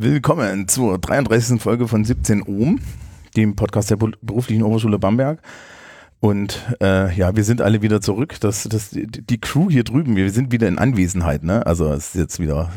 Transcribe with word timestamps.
Willkommen 0.00 0.68
zur 0.68 0.96
33. 0.96 1.60
Folge 1.60 1.88
von 1.88 2.04
17 2.04 2.42
Ohm, 2.42 2.78
dem 3.34 3.56
Podcast 3.56 3.90
der 3.90 3.96
Beruflichen 3.96 4.62
Oberschule 4.62 4.96
Bamberg. 4.96 5.42
Und 6.20 6.64
äh, 6.80 7.12
ja, 7.16 7.34
wir 7.34 7.42
sind 7.42 7.60
alle 7.60 7.82
wieder 7.82 8.00
zurück. 8.00 8.36
Das, 8.38 8.62
das, 8.70 8.90
die 8.92 9.40
Crew 9.40 9.68
hier 9.68 9.82
drüben, 9.82 10.14
wir 10.14 10.30
sind 10.30 10.52
wieder 10.52 10.68
in 10.68 10.78
Anwesenheit, 10.78 11.42
ne? 11.42 11.66
Also 11.66 11.92
es 11.92 12.10
ist 12.10 12.14
jetzt 12.14 12.38
wieder 12.38 12.70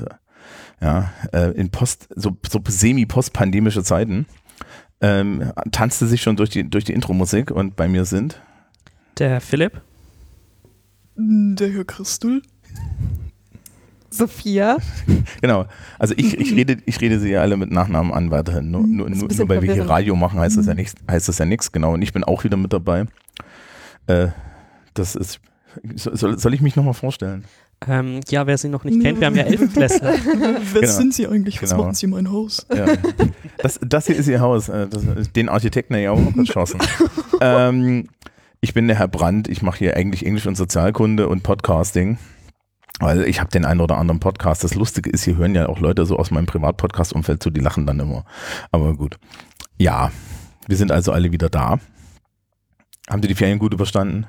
ja, 0.81 1.13
äh, 1.31 1.51
in 1.51 1.69
Post, 1.69 2.09
so, 2.15 2.35
so 2.49 2.59
semi-postpandemische 2.67 3.83
Zeiten. 3.83 4.25
Ähm, 4.99 5.53
tanzte 5.71 6.07
sich 6.07 6.23
schon 6.23 6.37
durch 6.37 6.49
die, 6.49 6.67
durch 6.67 6.85
die 6.85 6.93
Intro-Musik 6.93 7.51
und 7.51 7.75
bei 7.75 7.87
mir 7.87 8.05
sind 8.05 8.41
der 9.19 9.41
Philipp, 9.41 9.79
der 11.15 11.69
Herr 11.69 11.85
Christel, 11.85 12.41
Sophia. 14.11 14.77
Genau. 15.41 15.65
Also 15.97 16.13
ich, 16.17 16.37
ich 16.37 16.53
rede, 16.53 16.77
ich 16.85 17.01
rede 17.01 17.19
sie 17.19 17.31
ja 17.31 17.41
alle 17.41 17.57
mit 17.57 17.71
Nachnamen 17.71 18.13
an 18.13 18.29
weiterhin. 18.29 18.69
Nur, 18.69 18.85
nur, 18.85 19.09
nur, 19.09 19.27
nur 19.27 19.49
weil 19.49 19.61
wir 19.61 19.73
hier 19.73 19.89
Radio 19.89 20.15
machen, 20.15 20.39
heißt 20.39 20.57
das 20.57 20.67
ja 20.67 20.75
nichts, 20.75 20.95
heißt 21.09 21.27
das 21.27 21.37
ja 21.39 21.45
nichts, 21.45 21.71
genau. 21.71 21.93
Und 21.93 22.01
ich 22.01 22.13
bin 22.13 22.23
auch 22.23 22.43
wieder 22.43 22.57
mit 22.57 22.73
dabei. 22.73 23.05
Äh, 24.07 24.27
das 24.93 25.15
ist. 25.15 25.39
Soll, 25.95 26.37
soll 26.37 26.53
ich 26.53 26.61
mich 26.61 26.75
nochmal 26.75 26.93
vorstellen? 26.93 27.45
Ähm, 27.87 28.19
ja, 28.29 28.45
wer 28.45 28.57
sie 28.57 28.69
noch 28.69 28.83
nicht 28.83 29.01
kennt, 29.01 29.19
wir 29.19 29.27
haben 29.27 29.35
ja 29.35 29.43
Elfenklässler. 29.43 30.13
wer 30.73 30.81
genau. 30.81 30.93
sind 30.93 31.13
sie 31.15 31.27
eigentlich? 31.27 31.61
Was 31.61 31.71
genau. 31.71 31.83
machen 31.83 31.95
sie 31.95 32.05
in 32.05 32.11
meinem 32.11 32.31
Haus? 32.31 32.67
Ja. 32.75 32.85
Das, 33.57 33.79
das 33.81 34.05
hier 34.05 34.15
ist 34.15 34.27
ihr 34.27 34.41
Haus. 34.41 34.69
Äh, 34.69 34.87
das, 34.87 35.31
den 35.31 35.49
Architekten 35.49 35.95
ja 35.95 36.11
auch 36.11 36.33
geschossen. 36.33 36.79
ähm, 37.41 38.07
ich 38.59 38.75
bin 38.75 38.87
der 38.87 38.99
Herr 38.99 39.07
Brandt. 39.07 39.47
Ich 39.47 39.63
mache 39.63 39.79
hier 39.79 39.97
eigentlich 39.97 40.25
Englisch 40.25 40.45
und 40.45 40.55
Sozialkunde 40.55 41.27
und 41.27 41.41
Podcasting. 41.41 42.19
Weil 42.99 43.23
ich 43.23 43.39
habe 43.39 43.49
den 43.49 43.65
einen 43.65 43.81
oder 43.81 43.97
anderen 43.97 44.19
Podcast. 44.19 44.63
Das 44.63 44.75
Lustige 44.75 45.09
ist, 45.09 45.23
hier 45.23 45.37
hören 45.37 45.55
ja 45.55 45.69
auch 45.69 45.79
Leute 45.79 46.05
so 46.05 46.17
aus 46.17 46.31
meinem 46.31 46.45
Privatpodcast-Umfeld 46.45 47.41
zu, 47.41 47.49
die 47.49 47.61
lachen 47.61 47.87
dann 47.87 47.99
immer. 47.99 48.25
Aber 48.71 48.95
gut. 48.95 49.17
Ja, 49.77 50.11
wir 50.67 50.77
sind 50.77 50.91
also 50.91 51.11
alle 51.11 51.31
wieder 51.31 51.49
da. 51.49 51.79
Haben 53.09 53.21
Sie 53.21 53.27
die 53.27 53.35
Ferien 53.35 53.59
gut 53.59 53.73
überstanden? 53.73 54.27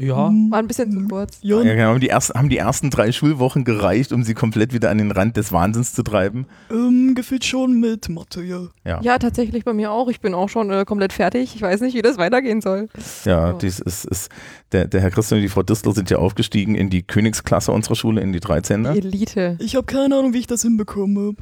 Ja. 0.00 0.16
War 0.16 0.58
ein 0.58 0.68
bisschen 0.68 0.92
zu 0.92 1.08
kurz. 1.08 1.38
Ja, 1.42 1.60
genau. 1.62 1.88
Haben 1.88 2.00
die, 2.00 2.08
ersten, 2.08 2.38
haben 2.38 2.48
die 2.48 2.58
ersten 2.58 2.90
drei 2.90 3.10
Schulwochen 3.10 3.64
gereicht, 3.64 4.12
um 4.12 4.22
sie 4.22 4.34
komplett 4.34 4.72
wieder 4.72 4.90
an 4.90 4.98
den 4.98 5.10
Rand 5.10 5.36
des 5.36 5.52
Wahnsinns 5.52 5.92
zu 5.92 6.02
treiben? 6.02 6.46
Ähm, 6.70 7.14
gefühlt 7.14 7.44
schon 7.44 7.80
mit 7.80 8.08
Mathe, 8.08 8.42
ja. 8.42 8.68
Ja, 8.84 9.00
ja 9.02 9.18
tatsächlich 9.18 9.64
bei 9.64 9.72
mir 9.72 9.90
auch. 9.90 10.08
Ich 10.08 10.20
bin 10.20 10.34
auch 10.34 10.48
schon 10.48 10.70
äh, 10.70 10.84
komplett 10.84 11.12
fertig. 11.12 11.54
Ich 11.56 11.62
weiß 11.62 11.80
nicht, 11.80 11.94
wie 11.94 12.02
das 12.02 12.16
weitergehen 12.16 12.60
soll. 12.60 12.88
Ja, 13.24 13.54
oh. 13.54 13.58
dies 13.58 13.80
ist, 13.80 14.04
ist 14.04 14.30
der, 14.72 14.86
der 14.86 15.00
Herr 15.00 15.10
Christian 15.10 15.38
und 15.38 15.42
die 15.42 15.48
Frau 15.48 15.62
Distel 15.62 15.94
sind 15.94 16.10
ja 16.10 16.18
aufgestiegen 16.18 16.74
in 16.76 16.90
die 16.90 17.02
Königsklasse 17.02 17.72
unserer 17.72 17.96
Schule, 17.96 18.20
in 18.20 18.32
die 18.32 18.40
13. 18.40 18.84
Die 18.84 18.98
Elite. 18.98 19.56
Ich 19.58 19.74
habe 19.74 19.86
keine 19.86 20.16
Ahnung, 20.16 20.32
wie 20.32 20.38
ich 20.38 20.46
das 20.46 20.62
hinbekomme. 20.62 21.34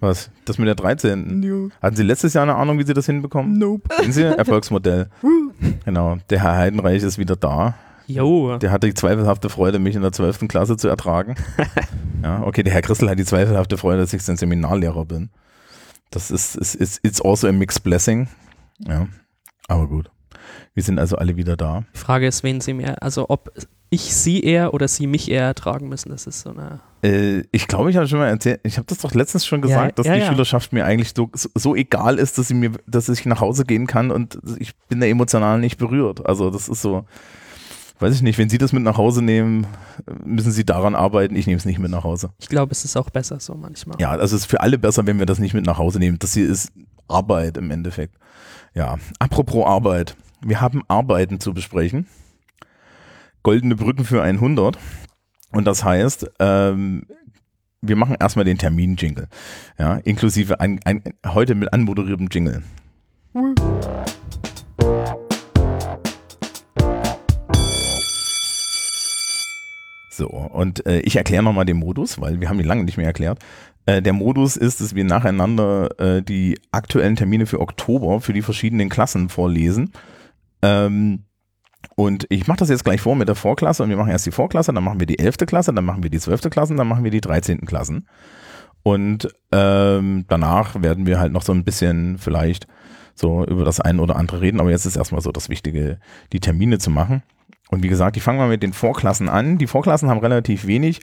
Was? 0.00 0.30
Das 0.46 0.56
mit 0.56 0.66
der 0.66 0.74
13. 0.74 1.40
No. 1.40 1.68
Hatten 1.82 1.96
Sie 1.96 2.02
letztes 2.02 2.32
Jahr 2.32 2.44
eine 2.44 2.54
Ahnung, 2.54 2.78
wie 2.78 2.84
Sie 2.84 2.94
das 2.94 3.04
hinbekommen? 3.04 3.58
Nope. 3.58 3.94
Sehen 4.00 4.12
Sie? 4.12 4.22
Erfolgsmodell. 4.38 5.10
genau. 5.84 6.16
Der 6.30 6.42
Herr 6.42 6.56
Heidenreich 6.56 7.02
ist 7.02 7.18
wieder 7.18 7.36
da. 7.36 7.74
Jo. 8.14 8.58
Der 8.58 8.70
hatte 8.70 8.86
die 8.86 8.94
zweifelhafte 8.94 9.48
Freude, 9.48 9.78
mich 9.78 9.96
in 9.96 10.02
der 10.02 10.12
12. 10.12 10.48
Klasse 10.48 10.76
zu 10.76 10.88
ertragen. 10.88 11.34
ja, 12.22 12.42
okay, 12.42 12.62
der 12.62 12.72
Herr 12.72 12.82
Christel 12.82 13.08
hat 13.08 13.18
die 13.18 13.24
zweifelhafte 13.24 13.78
Freude, 13.78 14.00
dass 14.00 14.12
ich 14.12 14.22
sein 14.22 14.36
Seminarlehrer 14.36 15.04
bin. 15.04 15.30
Das 16.10 16.30
ist, 16.30 16.56
ist, 16.56 16.74
ist 16.74 17.04
it's 17.04 17.22
also 17.22 17.46
a 17.48 17.52
mixed 17.52 17.84
blessing. 17.84 18.28
Ja, 18.78 19.06
aber 19.68 19.86
gut. 19.86 20.10
Wir 20.74 20.82
sind 20.82 20.98
also 20.98 21.16
alle 21.16 21.36
wieder 21.36 21.56
da. 21.56 21.84
Die 21.94 21.98
Frage 21.98 22.26
ist, 22.26 22.42
wen 22.42 22.60
Sie 22.60 22.74
mehr, 22.74 23.02
also 23.02 23.26
ob 23.28 23.52
ich 23.90 24.14
Sie 24.14 24.40
eher 24.40 24.72
oder 24.72 24.88
Sie 24.88 25.06
mich 25.06 25.30
eher 25.30 25.42
ertragen 25.42 25.88
müssen. 25.88 26.10
Das 26.10 26.26
ist 26.26 26.40
so 26.40 26.50
eine. 26.50 26.80
Äh, 27.02 27.44
ich 27.50 27.66
glaube, 27.66 27.90
ich 27.90 27.96
habe 27.96 28.06
schon 28.06 28.18
mal 28.18 28.28
erzählt, 28.28 28.60
ich 28.62 28.76
habe 28.76 28.86
das 28.86 28.98
doch 28.98 29.14
letztens 29.14 29.46
schon 29.46 29.62
gesagt, 29.62 29.86
ja, 29.86 29.92
dass 29.92 30.06
ja, 30.06 30.14
die 30.14 30.20
ja. 30.20 30.26
Schülerschaft 30.26 30.72
mir 30.72 30.84
eigentlich 30.84 31.12
so, 31.16 31.30
so, 31.34 31.74
egal 31.74 32.18
ist, 32.18 32.38
dass 32.38 32.48
sie 32.48 32.54
mir, 32.54 32.72
dass 32.86 33.08
ich 33.08 33.26
nach 33.26 33.40
Hause 33.40 33.64
gehen 33.64 33.86
kann 33.86 34.10
und 34.10 34.38
ich 34.58 34.76
bin 34.88 35.00
da 35.00 35.06
emotional 35.06 35.58
nicht 35.58 35.76
berührt. 35.76 36.24
Also 36.26 36.50
das 36.50 36.68
ist 36.68 36.82
so 36.82 37.04
weiß 38.00 38.14
ich 38.14 38.22
nicht, 38.22 38.38
wenn 38.38 38.48
Sie 38.48 38.58
das 38.58 38.72
mit 38.72 38.82
nach 38.82 38.96
Hause 38.96 39.22
nehmen, 39.22 39.66
müssen 40.24 40.52
Sie 40.52 40.64
daran 40.64 40.94
arbeiten. 40.94 41.36
Ich 41.36 41.46
nehme 41.46 41.58
es 41.58 41.64
nicht 41.64 41.78
mit 41.78 41.90
nach 41.90 42.04
Hause. 42.04 42.30
Ich 42.38 42.48
glaube, 42.48 42.72
es 42.72 42.84
ist 42.84 42.96
auch 42.96 43.10
besser 43.10 43.40
so 43.40 43.54
manchmal. 43.54 44.00
Ja, 44.00 44.10
also 44.10 44.36
es 44.36 44.42
ist 44.42 44.50
für 44.50 44.60
alle 44.60 44.78
besser, 44.78 45.06
wenn 45.06 45.18
wir 45.18 45.26
das 45.26 45.38
nicht 45.38 45.54
mit 45.54 45.66
nach 45.66 45.78
Hause 45.78 45.98
nehmen. 45.98 46.18
Das 46.18 46.34
hier 46.34 46.48
ist 46.48 46.72
Arbeit 47.08 47.56
im 47.56 47.70
Endeffekt. 47.70 48.16
Ja, 48.74 48.96
apropos 49.18 49.66
Arbeit. 49.66 50.16
Wir 50.42 50.60
haben 50.60 50.82
Arbeiten 50.88 51.40
zu 51.40 51.52
besprechen. 51.52 52.06
Goldene 53.42 53.76
Brücken 53.76 54.04
für 54.04 54.22
100. 54.22 54.78
Und 55.52 55.64
das 55.66 55.84
heißt, 55.84 56.30
ähm, 56.38 57.06
wir 57.82 57.96
machen 57.96 58.16
erstmal 58.18 58.44
den 58.44 58.58
Termin-Jingle. 58.58 59.28
Ja, 59.78 59.96
inklusive 59.96 60.60
ein, 60.60 60.80
ein, 60.84 61.02
heute 61.26 61.54
mit 61.54 61.72
anmoderiertem 61.72 62.28
Jingle. 62.30 62.62
Mhm. 63.32 63.54
So, 70.20 70.28
und 70.28 70.84
äh, 70.84 71.00
ich 71.00 71.16
erkläre 71.16 71.42
nochmal 71.42 71.64
den 71.64 71.78
Modus, 71.78 72.20
weil 72.20 72.42
wir 72.42 72.50
haben 72.50 72.60
ihn 72.60 72.66
lange 72.66 72.84
nicht 72.84 72.98
mehr 72.98 73.06
erklärt. 73.06 73.38
Äh, 73.86 74.02
der 74.02 74.12
Modus 74.12 74.58
ist, 74.58 74.82
dass 74.82 74.94
wir 74.94 75.02
nacheinander 75.02 75.98
äh, 75.98 76.22
die 76.22 76.60
aktuellen 76.72 77.16
Termine 77.16 77.46
für 77.46 77.58
Oktober 77.58 78.20
für 78.20 78.34
die 78.34 78.42
verschiedenen 78.42 78.90
Klassen 78.90 79.30
vorlesen. 79.30 79.92
Ähm, 80.60 81.24
und 81.94 82.26
ich 82.28 82.46
mache 82.46 82.58
das 82.58 82.68
jetzt 82.68 82.84
gleich 82.84 83.00
vor 83.00 83.16
mit 83.16 83.28
der 83.28 83.34
Vorklasse 83.34 83.82
und 83.82 83.88
wir 83.88 83.96
machen 83.96 84.10
erst 84.10 84.26
die 84.26 84.30
Vorklasse, 84.30 84.74
dann 84.74 84.84
machen 84.84 85.00
wir 85.00 85.06
die 85.06 85.18
11. 85.18 85.38
Klasse, 85.46 85.72
dann 85.72 85.86
machen 85.86 86.02
wir 86.02 86.10
die 86.10 86.20
12. 86.20 86.50
Klasse, 86.50 86.74
dann 86.74 86.86
machen 86.86 87.02
wir 87.02 87.10
die 87.10 87.22
13. 87.22 87.64
Klassen. 87.64 88.06
Und 88.82 89.26
ähm, 89.52 90.26
danach 90.28 90.82
werden 90.82 91.06
wir 91.06 91.18
halt 91.18 91.32
noch 91.32 91.42
so 91.42 91.54
ein 91.54 91.64
bisschen 91.64 92.18
vielleicht 92.18 92.66
so 93.14 93.46
über 93.46 93.64
das 93.64 93.80
eine 93.80 94.02
oder 94.02 94.16
andere 94.16 94.42
reden, 94.42 94.60
aber 94.60 94.68
jetzt 94.68 94.84
ist 94.84 94.96
erstmal 94.96 95.22
so 95.22 95.32
das 95.32 95.48
Wichtige, 95.48 95.98
die 96.34 96.40
Termine 96.40 96.76
zu 96.78 96.90
machen. 96.90 97.22
Und 97.70 97.82
wie 97.84 97.88
gesagt, 97.88 98.16
ich 98.16 98.22
fange 98.22 98.38
mal 98.38 98.48
mit 98.48 98.62
den 98.62 98.72
Vorklassen 98.72 99.28
an. 99.28 99.56
Die 99.56 99.68
Vorklassen 99.68 100.10
haben 100.10 100.18
relativ 100.18 100.66
wenig, 100.66 101.00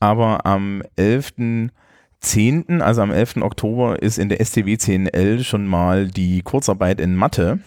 aber 0.00 0.44
am 0.44 0.82
11.10., 0.98 2.80
also 2.80 3.00
am 3.00 3.10
11. 3.10 3.38
Oktober, 3.38 4.02
ist 4.02 4.18
in 4.18 4.28
der 4.28 4.44
STW 4.44 4.74
10L 4.74 5.42
schon 5.44 5.66
mal 5.66 6.08
die 6.08 6.42
Kurzarbeit 6.42 7.00
in 7.00 7.16
Mathe. 7.16 7.60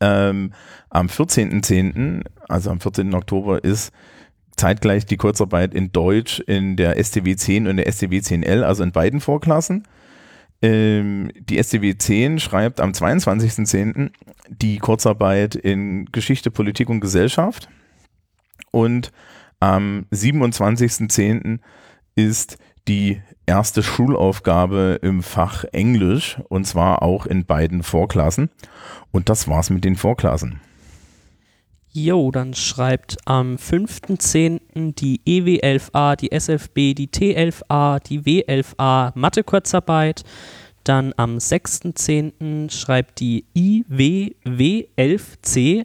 Ähm, 0.00 0.52
am 0.88 1.08
14.10., 1.08 2.24
also 2.48 2.70
am 2.70 2.80
14. 2.80 3.14
Oktober, 3.14 3.62
ist 3.62 3.92
zeitgleich 4.56 5.04
die 5.04 5.18
Kurzarbeit 5.18 5.74
in 5.74 5.92
Deutsch 5.92 6.40
in 6.40 6.76
der 6.76 7.02
STW 7.02 7.36
10 7.36 7.66
und 7.66 7.76
der 7.76 7.92
STW 7.92 8.18
10L, 8.18 8.62
also 8.62 8.82
in 8.82 8.92
beiden 8.92 9.20
Vorklassen. 9.20 9.86
Ähm, 10.62 11.30
die 11.34 11.58
SDW 11.58 11.96
10 11.96 12.38
schreibt 12.38 12.80
am 12.80 12.90
22.10. 12.92 14.10
die 14.48 14.78
Kurzarbeit 14.78 15.54
in 15.54 16.06
Geschichte, 16.12 16.50
Politik 16.50 16.90
und 16.90 17.00
Gesellschaft. 17.00 17.68
Und 18.70 19.10
am 19.58 20.06
27.10. 20.12 21.60
ist 22.14 22.58
die 22.88 23.20
erste 23.46 23.82
Schulaufgabe 23.82 24.98
im 25.02 25.22
Fach 25.22 25.64
Englisch 25.72 26.38
und 26.48 26.66
zwar 26.66 27.02
auch 27.02 27.26
in 27.26 27.44
beiden 27.44 27.82
Vorklassen. 27.82 28.50
Und 29.10 29.28
das 29.28 29.48
war's 29.48 29.70
mit 29.70 29.84
den 29.84 29.96
Vorklassen. 29.96 30.60
Jo, 31.92 32.30
dann 32.30 32.54
schreibt 32.54 33.16
am 33.24 33.56
5.10. 33.56 34.94
die 34.94 35.20
EW11A, 35.26 36.14
die 36.14 36.30
SFB, 36.30 36.94
die 36.94 37.08
T11A, 37.08 37.98
die 37.98 38.20
W11A 38.20 39.10
Mathe-Kurzarbeit. 39.16 40.22
Dann 40.84 41.12
am 41.16 41.38
6.10. 41.38 42.70
schreibt 42.70 43.18
die 43.18 43.44
IWW11C 43.56 45.84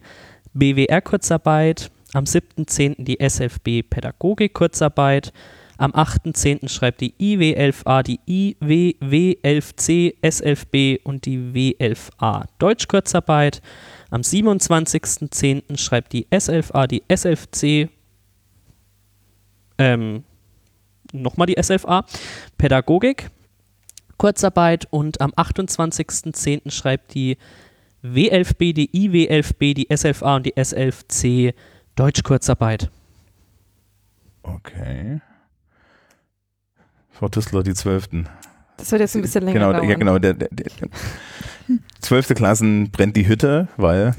BWR-Kurzarbeit. 0.53 1.89
Am 2.13 2.25
7.10. 2.25 3.03
die 3.03 3.19
SFB 3.19 3.81
Pädagogik-Kurzarbeit. 3.81 5.33
Am 5.77 5.91
8.10. 5.91 6.69
schreibt 6.69 7.01
die 7.01 7.13
IW11A 7.19 8.01
die 8.03 8.19
IWW11C 8.27 10.15
SFB 10.21 11.01
und 11.03 11.25
die 11.25 11.37
W11A 11.37 12.45
Deutsch-Kurzarbeit. 12.59 13.61
Am 14.09 14.21
27.10. 14.21 15.77
schreibt 15.77 16.13
die 16.13 16.27
S11A 16.27 16.87
die 16.87 17.03
SFC, 17.09 17.89
ähm, 19.77 20.23
nochmal 21.11 21.47
die 21.47 21.61
SFA, 21.61 22.05
Pädagogik, 22.57 23.29
Kurzarbeit 24.17 24.87
und 24.91 25.19
am 25.19 25.31
28.10. 25.31 26.71
schreibt 26.71 27.13
die 27.13 27.37
W11B, 28.01 28.73
die 28.73 28.89
IW11B, 28.91 29.73
die 29.73 29.87
SFA 29.93 30.37
und 30.37 30.45
die 30.45 30.55
SFC 30.55 31.53
Deutsch-Kurzarbeit. 31.95 32.89
Okay. 34.43 35.19
Frau 37.17 37.29
Tüssler, 37.29 37.63
die 37.63 37.73
Zwölften. 37.73 38.27
Das 38.77 38.91
wird 38.91 39.01
jetzt 39.01 39.15
ein 39.15 39.21
bisschen 39.21 39.45
länger 39.45 39.59
genau, 39.59 39.73
dauern. 39.73 39.89
Ja, 39.89 39.95
genau. 39.95 40.19
Der, 40.19 40.33
der, 40.33 40.49
der, 40.51 40.65
Zwölfte 42.01 42.35
Klassen 42.35 42.91
brennt 42.91 43.15
die 43.15 43.27
Hütte, 43.27 43.69
weil 43.77 44.15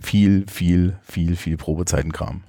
viel, 0.00 0.46
viel, 0.48 0.96
viel, 1.02 1.36
viel 1.36 1.56
Probezeitenkram. 1.58 2.42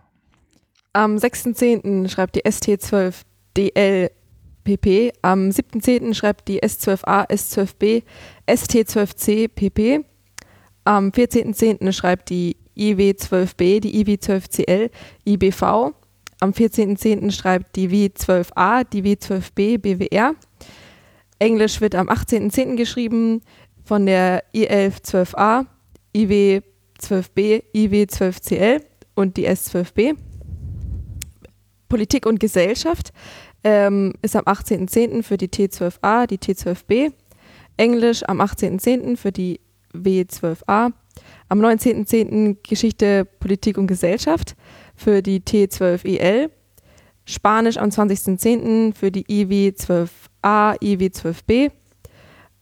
Am 0.94 1.18
6.10. 1.18 2.10
schreibt 2.10 2.36
die 2.36 2.44
ST12 2.44 3.16
DL 3.58 4.12
pp. 4.64 5.12
Am 5.22 5.50
7.10. 5.50 6.14
schreibt 6.14 6.48
die 6.48 6.62
S12a, 6.62 7.30
S12b, 7.30 8.04
ST12c 8.48 9.50
pp. 9.50 10.06
Am 10.86 11.10
14.10. 11.10 11.92
schreibt 11.92 12.30
die 12.30 12.56
IW12b, 12.78 13.82
die 13.82 14.04
IW12cl, 14.04 14.90
IBV. 15.26 15.94
Am 16.42 16.54
14.10. 16.54 17.30
schreibt 17.30 17.76
die 17.76 17.88
W12a, 17.88 18.84
die 18.84 19.04
W12b, 19.04 19.78
BWR. 19.78 20.34
Englisch 21.38 21.82
wird 21.82 21.94
am 21.94 22.10
18.10. 22.10 22.78
geschrieben 22.78 23.42
von 23.84 24.08
der 24.08 24.44
I1112a, 24.52 25.68
IW12b, 26.16 27.64
IW12cl 27.76 28.82
und 29.14 29.38
die 29.38 29.48
S12b. 29.48 30.16
Politik 31.88 32.26
und 32.26 32.40
Gesellschaft 32.40 33.14
ähm, 33.64 34.14
ist 34.24 34.36
am 34.36 34.46
18.10. 34.46 35.22
für 35.22 35.38
die 35.38 35.50
T12a, 35.50 36.26
die 36.26 36.40
T12b. 36.40 37.14
Englisch 37.78 38.24
am 38.24 38.42
18.10. 38.42 39.16
für 39.16 39.32
die 39.32 39.60
W12a. 39.94 40.92
Am 41.50 41.62
19.10. 41.62 42.58
Geschichte, 42.68 43.26
Politik 43.26 43.78
und 43.78 43.86
Gesellschaft 43.86 44.56
für 44.96 45.22
die 45.22 45.40
T12EL. 45.42 46.50
Spanisch 47.26 47.78
am 47.78 47.90
20.10. 47.90 48.94
für 48.94 49.12
die 49.12 49.26
IW12A, 49.26 50.80
IW12B. 50.82 51.72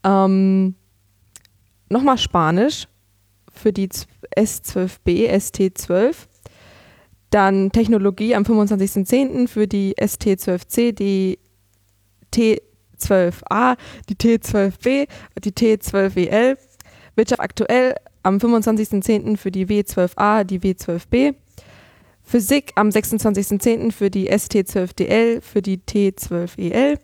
Ähm, 0.04 0.74
Nochmal 1.92 2.18
Spanisch 2.18 2.86
für 3.52 3.72
die 3.72 3.88
S12B, 3.88 5.28
ST12. 5.28 6.14
Dann 7.30 7.72
Technologie 7.72 8.36
am 8.36 8.44
25.10. 8.44 9.48
für 9.48 9.66
die 9.66 9.94
ST12C, 9.96 10.92
die 10.92 11.40
T12A, 12.32 13.76
die 14.08 14.14
T12B, 14.14 15.08
die 15.42 15.50
T12WL. 15.52 16.56
Wirtschaft 17.16 17.40
aktuell 17.40 17.96
am 18.22 18.38
25.10. 18.38 19.36
für 19.36 19.50
die 19.50 19.66
W12A, 19.66 20.44
die 20.44 20.60
W12B. 20.60 21.34
Physik 22.30 22.70
am 22.76 22.90
26.10. 22.90 23.90
für 23.90 24.08
die 24.08 24.30
ST12DL, 24.30 25.40
für 25.40 25.62
die 25.62 25.78
T12EL. 25.78 27.00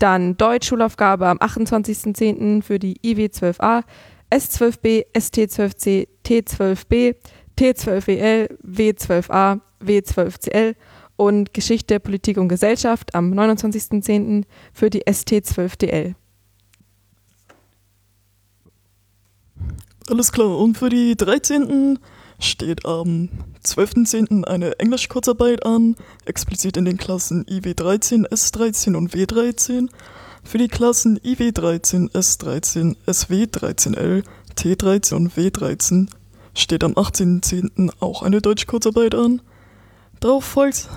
Dann 0.00 0.36
Deutsch 0.36 0.66
Schulaufgabe 0.66 1.28
am 1.28 1.38
28.10. 1.38 2.62
für 2.62 2.80
die 2.80 2.98
IW12A, 2.98 3.84
S12B, 4.28 5.06
ST12C, 5.14 6.08
T12B, 6.26 7.14
T12EL, 7.56 8.58
W12A, 8.64 9.60
W12CL 9.84 10.74
und 11.14 11.54
Geschichte, 11.54 12.00
Politik 12.00 12.36
und 12.36 12.48
Gesellschaft 12.48 13.14
am 13.14 13.32
29.10. 13.34 14.46
für 14.72 14.90
die 14.90 15.04
ST12DL. 15.04 16.16
Alles 20.10 20.32
klar, 20.32 20.58
und 20.58 20.76
für 20.76 20.88
die 20.88 21.16
13. 21.16 22.00
steht 22.38 22.84
am 22.84 23.28
12.10. 23.64 24.44
eine 24.44 24.78
Englisch-Kurzarbeit 24.78 25.64
an, 25.64 25.96
explizit 26.24 26.76
in 26.76 26.84
den 26.84 26.96
Klassen 26.96 27.44
IW13, 27.46 28.28
S13 28.28 28.94
und 28.94 29.12
W13. 29.12 29.88
Für 30.44 30.58
die 30.58 30.68
Klassen 30.68 31.18
IW13, 31.18 32.12
S13, 32.12 32.96
SW13L, 33.06 34.22
T13 34.56 35.14
und 35.14 35.32
W13 35.32 36.08
steht 36.54 36.84
am 36.84 36.92
18.10. 36.92 37.92
auch 38.00 38.22
eine 38.22 38.40
Deutsch-Kurzarbeit 38.40 39.14
an. 39.14 39.42
Darauf 40.20 40.44
folgt 40.44 40.88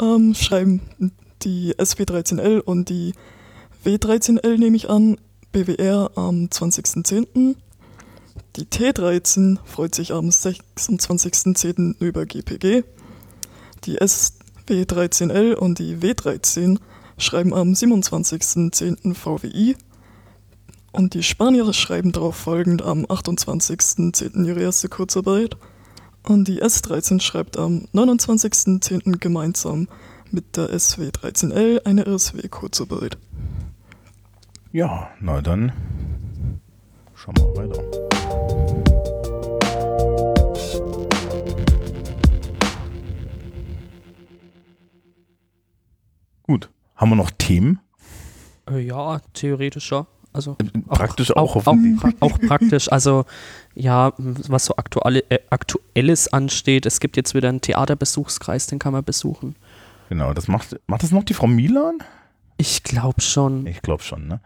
ähm, 0.00 0.34
schreiben 0.34 0.80
die 1.42 1.74
SW13L 1.74 2.60
und 2.60 2.88
die 2.88 3.14
W13L, 3.84 4.58
nehme 4.58 4.76
ich 4.76 4.88
an, 4.88 5.18
BWR 5.50 6.12
am 6.14 6.46
20.10. 6.46 7.56
Die 8.56 8.66
T13 8.66 9.58
freut 9.64 9.94
sich 9.94 10.12
am 10.12 10.28
26.10. 10.28 11.96
über 12.00 12.26
GPG. 12.26 12.84
Die 13.84 13.98
SW13L 13.98 15.54
und 15.54 15.78
die 15.78 15.96
W13 15.96 16.78
schreiben 17.18 17.54
am 17.54 17.72
27.10. 17.72 19.14
VWI. 19.14 19.76
Und 20.92 21.14
die 21.14 21.22
Spanier 21.22 21.72
schreiben 21.72 22.12
darauf 22.12 22.36
folgend 22.36 22.82
am 22.82 23.06
28.10. 23.06 24.44
ihre 24.44 24.60
erste 24.60 24.88
Kurzarbeit. 24.88 25.56
Und 26.22 26.46
die 26.46 26.62
S13 26.62 27.20
schreibt 27.20 27.56
am 27.56 27.88
29.10. 27.94 29.18
gemeinsam 29.18 29.88
mit 30.30 30.56
der 30.56 30.70
SW13L 30.70 31.84
eine 31.84 32.06
RSW-Kurzarbeit. 32.06 33.18
Ja, 34.72 35.10
na 35.20 35.40
dann 35.40 35.72
schauen 37.14 37.36
wir 37.36 37.56
weiter. 37.56 37.82
Gut. 46.42 46.70
Haben 46.96 47.10
wir 47.10 47.16
noch 47.16 47.30
Themen? 47.30 47.80
Äh, 48.68 48.80
ja, 48.80 49.20
theoretisch 49.32 49.90
ja. 49.90 50.06
Also 50.32 50.56
Praktisch 50.88 51.36
auch, 51.36 51.56
auch, 51.56 51.66
auch, 51.66 51.76
auch 52.20 52.38
praktisch. 52.40 52.90
Also 52.90 53.26
ja, 53.74 54.12
was 54.16 54.64
so 54.64 54.76
aktuelle, 54.76 55.20
äh, 55.28 55.40
Aktuelles 55.50 56.32
ansteht. 56.32 56.86
Es 56.86 57.00
gibt 57.00 57.16
jetzt 57.16 57.34
wieder 57.34 57.50
einen 57.50 57.60
Theaterbesuchskreis, 57.60 58.66
den 58.66 58.78
kann 58.78 58.92
man 58.92 59.04
besuchen. 59.04 59.56
Genau, 60.08 60.32
das 60.32 60.48
macht, 60.48 60.80
macht 60.86 61.02
das 61.02 61.10
noch 61.10 61.24
die 61.24 61.34
Frau 61.34 61.46
Milan? 61.46 61.98
Ich 62.56 62.82
glaube 62.82 63.20
schon. 63.20 63.66
Ich 63.66 63.82
glaube 63.82 64.02
schon, 64.02 64.26
ne? 64.28 64.40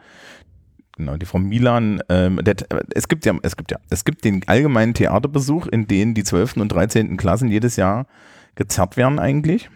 Genau, 0.97 1.17
die 1.17 1.27
Frau 1.27 1.39
Milan, 1.39 2.03
ähm, 2.09 2.41
der, 2.43 2.57
es 2.95 3.07
gibt 3.09 3.27
ja, 3.27 3.35
es 3.43 3.57
gibt 3.57 3.71
ja, 3.71 3.79
es 3.91 4.05
gibt 4.05 4.25
den 4.25 4.43
allgemeinen 4.49 4.95
Theaterbesuch, 4.95 5.67
in 5.67 5.87
den 5.87 6.15
die 6.15 6.25
12. 6.25 6.57
und 6.57 6.69
13. 6.71 7.17
Klassen 7.19 7.49
jedes 7.51 7.77
Jahr 7.77 8.07
gezerrt 8.55 8.97
werden 8.97 9.19
eigentlich. 9.19 9.69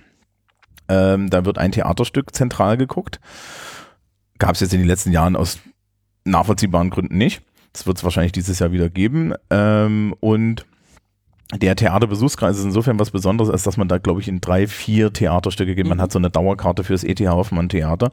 Ähm, 0.88 1.28
da 1.28 1.44
wird 1.44 1.58
ein 1.58 1.72
Theaterstück 1.72 2.34
zentral 2.34 2.78
geguckt. 2.78 3.20
Gab 4.38 4.54
es 4.54 4.60
jetzt 4.60 4.72
in 4.72 4.80
den 4.80 4.88
letzten 4.88 5.12
Jahren 5.12 5.36
aus 5.36 5.58
nachvollziehbaren 6.24 6.88
Gründen 6.88 7.18
nicht. 7.18 7.42
Das 7.74 7.86
wird 7.86 7.98
es 7.98 8.04
wahrscheinlich 8.04 8.32
dieses 8.32 8.58
Jahr 8.58 8.72
wieder 8.72 8.88
geben. 8.88 9.34
Ähm, 9.50 10.14
und 10.20 10.64
der 11.54 11.76
Theaterbesuchskreis 11.76 12.58
ist 12.58 12.64
insofern 12.64 12.98
was 12.98 13.10
Besonderes, 13.10 13.50
als 13.50 13.62
dass 13.64 13.76
man 13.76 13.88
da, 13.88 13.98
glaube 13.98 14.20
ich, 14.20 14.28
in 14.28 14.40
drei, 14.40 14.66
vier 14.66 15.12
Theaterstücke 15.12 15.74
geht. 15.74 15.86
Man 15.86 15.98
Mhm. 15.98 16.02
hat 16.02 16.12
so 16.12 16.18
eine 16.18 16.30
Dauerkarte 16.30 16.82
fürs 16.82 17.04
ETH 17.04 17.20
Hoffmann 17.20 17.68
Theater. 17.68 18.10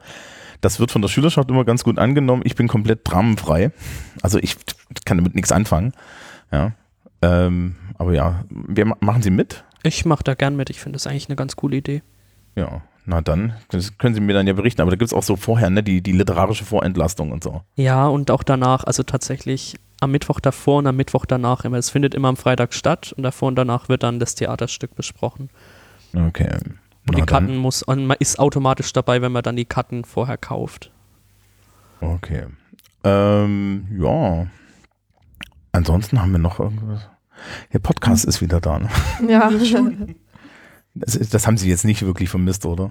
Das 0.60 0.80
wird 0.80 0.90
von 0.90 1.02
der 1.02 1.08
Schülerschaft 1.08 1.50
immer 1.50 1.64
ganz 1.64 1.84
gut 1.84 1.98
angenommen. 1.98 2.42
Ich 2.44 2.54
bin 2.56 2.66
komplett 2.68 3.00
dramenfrei. 3.04 3.70
Also 4.22 4.38
ich 4.38 4.56
kann 5.04 5.16
damit 5.18 5.34
nichts 5.34 5.52
anfangen. 5.52 5.92
Ja. 6.50 6.72
Ähm, 7.22 7.76
aber 7.96 8.12
ja, 8.14 8.44
wir 8.50 8.84
ma- 8.86 8.96
machen 9.00 9.22
Sie 9.22 9.30
mit? 9.30 9.64
Ich 9.82 10.04
mache 10.04 10.24
da 10.24 10.34
gern 10.34 10.56
mit. 10.56 10.70
Ich 10.70 10.80
finde 10.80 10.96
das 10.96 11.06
eigentlich 11.06 11.28
eine 11.28 11.36
ganz 11.36 11.56
coole 11.56 11.76
Idee. 11.76 12.02
Ja, 12.56 12.82
na 13.06 13.20
dann, 13.20 13.54
das 13.70 13.98
können 13.98 14.14
Sie 14.14 14.20
mir 14.20 14.32
dann 14.34 14.46
ja 14.46 14.52
berichten. 14.52 14.82
Aber 14.82 14.90
da 14.90 14.96
gibt 14.96 15.10
es 15.10 15.14
auch 15.14 15.22
so 15.22 15.36
vorher, 15.36 15.70
ne, 15.70 15.82
die, 15.82 16.00
die 16.02 16.12
literarische 16.12 16.64
Vorentlastung 16.64 17.30
und 17.32 17.42
so. 17.44 17.62
Ja, 17.76 18.06
und 18.08 18.30
auch 18.30 18.42
danach, 18.42 18.84
also 18.84 19.02
tatsächlich 19.04 19.76
am 20.00 20.10
Mittwoch 20.12 20.40
davor 20.40 20.78
und 20.78 20.86
am 20.86 20.96
Mittwoch 20.96 21.26
danach 21.26 21.64
immer. 21.64 21.76
Es 21.76 21.90
findet 21.90 22.14
immer 22.14 22.28
am 22.28 22.36
Freitag 22.36 22.72
statt 22.74 23.12
und 23.16 23.22
davor 23.22 23.48
und 23.48 23.56
danach 23.56 23.88
wird 23.88 24.02
dann 24.02 24.18
das 24.20 24.34
Theaterstück 24.34 24.94
besprochen. 24.94 25.50
Okay. 26.14 26.56
Und 27.08 27.14
Na 27.18 27.20
die 27.20 27.26
Karten 27.26 27.46
dann. 27.48 27.56
muss, 27.56 27.82
und 27.82 28.06
man 28.06 28.16
ist 28.20 28.38
automatisch 28.38 28.92
dabei, 28.92 29.22
wenn 29.22 29.32
man 29.32 29.42
dann 29.42 29.56
die 29.56 29.64
Karten 29.64 30.04
vorher 30.04 30.36
kauft. 30.38 30.92
Okay. 32.00 32.46
Ähm, 33.04 33.86
ja. 33.98 34.46
Ansonsten 35.72 36.20
haben 36.20 36.32
wir 36.32 36.38
noch 36.38 36.60
irgendwas. 36.60 37.08
Der 37.72 37.78
Podcast 37.78 38.24
ist 38.24 38.40
wieder 38.40 38.60
da. 38.60 38.78
Ne? 38.78 38.88
Ja. 39.28 39.50
Das, 40.94 41.16
das 41.28 41.46
haben 41.46 41.56
Sie 41.56 41.68
jetzt 41.68 41.84
nicht 41.84 42.02
wirklich 42.04 42.28
vermisst, 42.28 42.66
oder? 42.66 42.90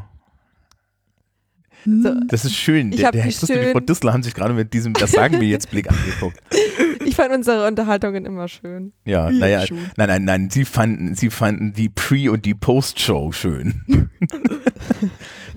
So, 1.86 2.14
Das 2.30 2.46
ist 2.46 2.56
schön. 2.56 2.92
Ich 2.94 2.98
Der, 3.00 3.06
Herr 3.08 3.12
die 3.12 3.20
Christel 3.20 3.50
und 3.50 3.56
die 3.60 3.64
schön- 3.66 3.72
Frau 3.74 3.80
Dissler 3.82 4.14
haben 4.14 4.24
sich 4.24 4.34
gerade 4.34 4.54
mit 4.54 4.74
diesem, 4.74 4.94
das 4.94 5.12
sagen 5.12 5.42
wir 5.42 5.48
jetzt 5.50 5.70
Blick 5.72 5.90
angeguckt. 5.90 6.38
ich 7.18 7.24
fand 7.24 7.34
unsere 7.36 7.68
Unterhaltungen 7.68 8.26
immer 8.26 8.48
schön. 8.48 8.94
Ja, 9.06 9.30
Ja, 9.30 9.40
naja, 9.40 9.64
nein, 9.98 10.08
nein, 10.08 10.26
nein, 10.26 10.50
sie 10.52 10.66
fanden, 10.66 11.16
sie 11.16 11.30
fanden 11.32 11.74
die 11.74 11.90
Pre- 11.90 12.30
und 12.32 12.46
die 12.46 12.54
Post-Show 12.54 13.32
schön. 13.32 13.82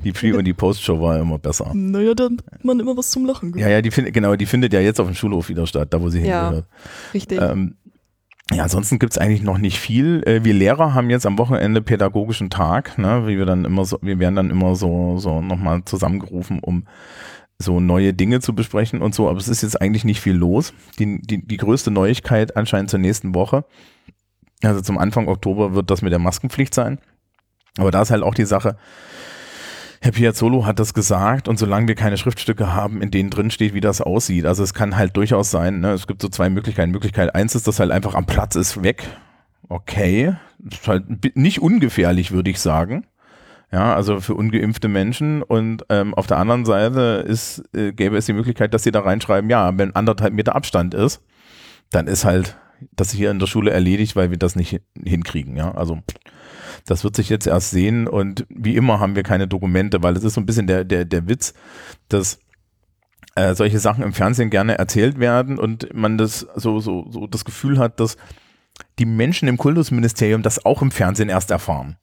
die 0.05 0.12
Pre- 0.12 0.37
und 0.37 0.45
die 0.45 0.55
Post-Show 0.55 1.00
war 1.00 1.19
immer 1.19 1.38
besser. 1.38 1.71
Naja, 1.75 2.14
da 2.14 2.25
hat 2.25 2.64
man 2.64 2.81
immer 2.81 2.97
was 2.97 3.11
zum 3.11 3.26
Lachen. 3.26 3.52
Ja, 3.59 3.69
ja, 3.69 3.83
die 3.83 3.90
findet, 3.90 4.14
genau, 4.14 4.37
die 4.37 4.47
findet 4.47 4.73
ja 4.73 4.81
jetzt 4.81 5.00
auf 5.00 5.07
dem 5.07 5.14
Schulhof 5.14 5.49
wieder 5.49 5.67
statt, 5.67 5.88
da 5.93 6.00
wo 6.00 6.09
sie 6.09 6.21
Ja. 6.21 6.45
hingehört. 6.45 6.67
Richtig. 7.12 7.40
Ähm, 7.40 7.75
ja, 8.52 8.64
ansonsten 8.64 8.99
gibt's 8.99 9.19
eigentlich 9.19 9.43
noch 9.43 9.59
nicht 9.59 9.79
viel. 9.79 10.23
Äh, 10.26 10.43
wir 10.43 10.55
Lehrer 10.55 10.95
haben 10.95 11.09
jetzt 11.11 11.25
am 11.26 11.38
Wochenende 11.38 11.83
pädagogischen 11.83 12.50
Tag, 12.50 12.99
ne, 12.99 13.26
wie 13.26 13.38
wir 13.38 13.45
dann 13.47 13.64
immer 13.64 13.85
so, 13.85 13.99
wir 14.02 14.19
werden 14.19 14.35
dann 14.35 14.50
immer 14.50 14.75
so, 14.75 15.19
so 15.19 15.40
nochmal 15.40 15.83
zusammengerufen, 15.85 16.59
um 16.61 16.85
so 17.62 17.79
neue 17.79 18.14
Dinge 18.14 18.40
zu 18.40 18.55
besprechen 18.55 19.02
und 19.02 19.14
so, 19.14 19.29
aber 19.29 19.38
es 19.38 19.49
ist 19.49 19.62
jetzt 19.62 19.81
eigentlich 19.81 20.05
nicht 20.05 20.21
viel 20.21 20.35
los. 20.35 20.73
Die, 20.99 21.21
die, 21.21 21.47
die 21.47 21.57
größte 21.59 21.90
Neuigkeit 21.90 22.57
anscheinend 22.57 22.90
zur 22.90 23.00
nächsten 23.00 23.35
Woche, 23.35 23.64
also 24.62 24.81
zum 24.81 24.99
Anfang 24.99 25.29
Oktober 25.29 25.75
wird 25.75 25.90
das 25.90 26.02
mit 26.02 26.12
der 26.12 26.19
Maskenpflicht 26.19 26.75
sein. 26.75 26.99
Aber 27.76 27.90
da 27.90 28.02
ist 28.02 28.11
halt 28.11 28.23
auch 28.23 28.35
die 28.35 28.45
Sache, 28.45 28.76
Herr 30.02 30.12
Piazzolo 30.12 30.64
hat 30.64 30.79
das 30.79 30.95
gesagt 30.95 31.47
und 31.47 31.59
solange 31.59 31.87
wir 31.87 31.95
keine 31.95 32.17
Schriftstücke 32.17 32.73
haben, 32.73 33.02
in 33.02 33.11
denen 33.11 33.29
drin 33.29 33.50
steht, 33.50 33.75
wie 33.75 33.83
das 33.83 34.00
aussieht, 34.00 34.47
also 34.47 34.62
es 34.62 34.73
kann 34.73 34.97
halt 34.97 35.14
durchaus 35.17 35.50
sein, 35.50 35.81
ne, 35.81 35.93
es 35.93 36.07
gibt 36.07 36.23
so 36.23 36.29
zwei 36.29 36.49
Möglichkeiten. 36.49 36.90
Möglichkeit 36.90 37.35
eins 37.35 37.55
ist, 37.55 37.69
dass 37.69 37.79
halt 37.79 37.90
einfach 37.90 38.14
am 38.14 38.25
Platz 38.25 38.57
ist 38.57 38.83
weg. 38.83 39.07
Okay, 39.69 40.35
das 40.59 40.81
ist 40.81 40.88
halt 40.88 41.37
nicht 41.37 41.61
ungefährlich, 41.61 42.33
würde 42.33 42.50
ich 42.50 42.59
sagen. 42.59 43.07
Ja, 43.72 43.94
also 43.94 44.20
für 44.20 44.34
ungeimpfte 44.34 44.88
Menschen 44.88 45.42
und 45.42 45.84
ähm, 45.90 46.12
auf 46.14 46.26
der 46.26 46.38
anderen 46.38 46.64
Seite 46.64 47.24
ist, 47.26 47.62
äh, 47.72 47.92
gäbe 47.92 48.16
es 48.16 48.26
die 48.26 48.32
Möglichkeit, 48.32 48.74
dass 48.74 48.82
sie 48.82 48.90
da 48.90 49.00
reinschreiben, 49.00 49.48
ja, 49.48 49.78
wenn 49.78 49.94
anderthalb 49.94 50.34
Meter 50.34 50.56
Abstand 50.56 50.92
ist, 50.92 51.22
dann 51.90 52.08
ist 52.08 52.24
halt 52.24 52.56
das 52.96 53.12
hier 53.12 53.30
in 53.30 53.38
der 53.38 53.46
Schule 53.46 53.70
erledigt, 53.70 54.16
weil 54.16 54.30
wir 54.30 54.38
das 54.38 54.56
nicht 54.56 54.70
hin- 54.70 54.80
hinkriegen, 55.04 55.56
ja. 55.56 55.72
Also 55.72 56.00
das 56.84 57.04
wird 57.04 57.14
sich 57.14 57.28
jetzt 57.28 57.46
erst 57.46 57.70
sehen 57.70 58.08
und 58.08 58.44
wie 58.48 58.74
immer 58.74 58.98
haben 58.98 59.14
wir 59.14 59.22
keine 59.22 59.46
Dokumente, 59.46 60.02
weil 60.02 60.16
es 60.16 60.24
ist 60.24 60.34
so 60.34 60.40
ein 60.40 60.46
bisschen 60.46 60.66
der, 60.66 60.84
der, 60.84 61.04
der 61.04 61.28
Witz, 61.28 61.54
dass 62.08 62.40
äh, 63.36 63.54
solche 63.54 63.78
Sachen 63.78 64.02
im 64.02 64.12
Fernsehen 64.12 64.50
gerne 64.50 64.78
erzählt 64.78 65.20
werden 65.20 65.58
und 65.58 65.94
man 65.94 66.18
das 66.18 66.40
so, 66.56 66.80
so, 66.80 67.06
so 67.10 67.28
das 67.28 67.44
Gefühl 67.44 67.78
hat, 67.78 68.00
dass 68.00 68.16
die 68.98 69.06
Menschen 69.06 69.46
im 69.46 69.58
Kultusministerium 69.58 70.42
das 70.42 70.64
auch 70.64 70.82
im 70.82 70.90
Fernsehen 70.90 71.28
erst 71.28 71.52
erfahren. 71.52 71.96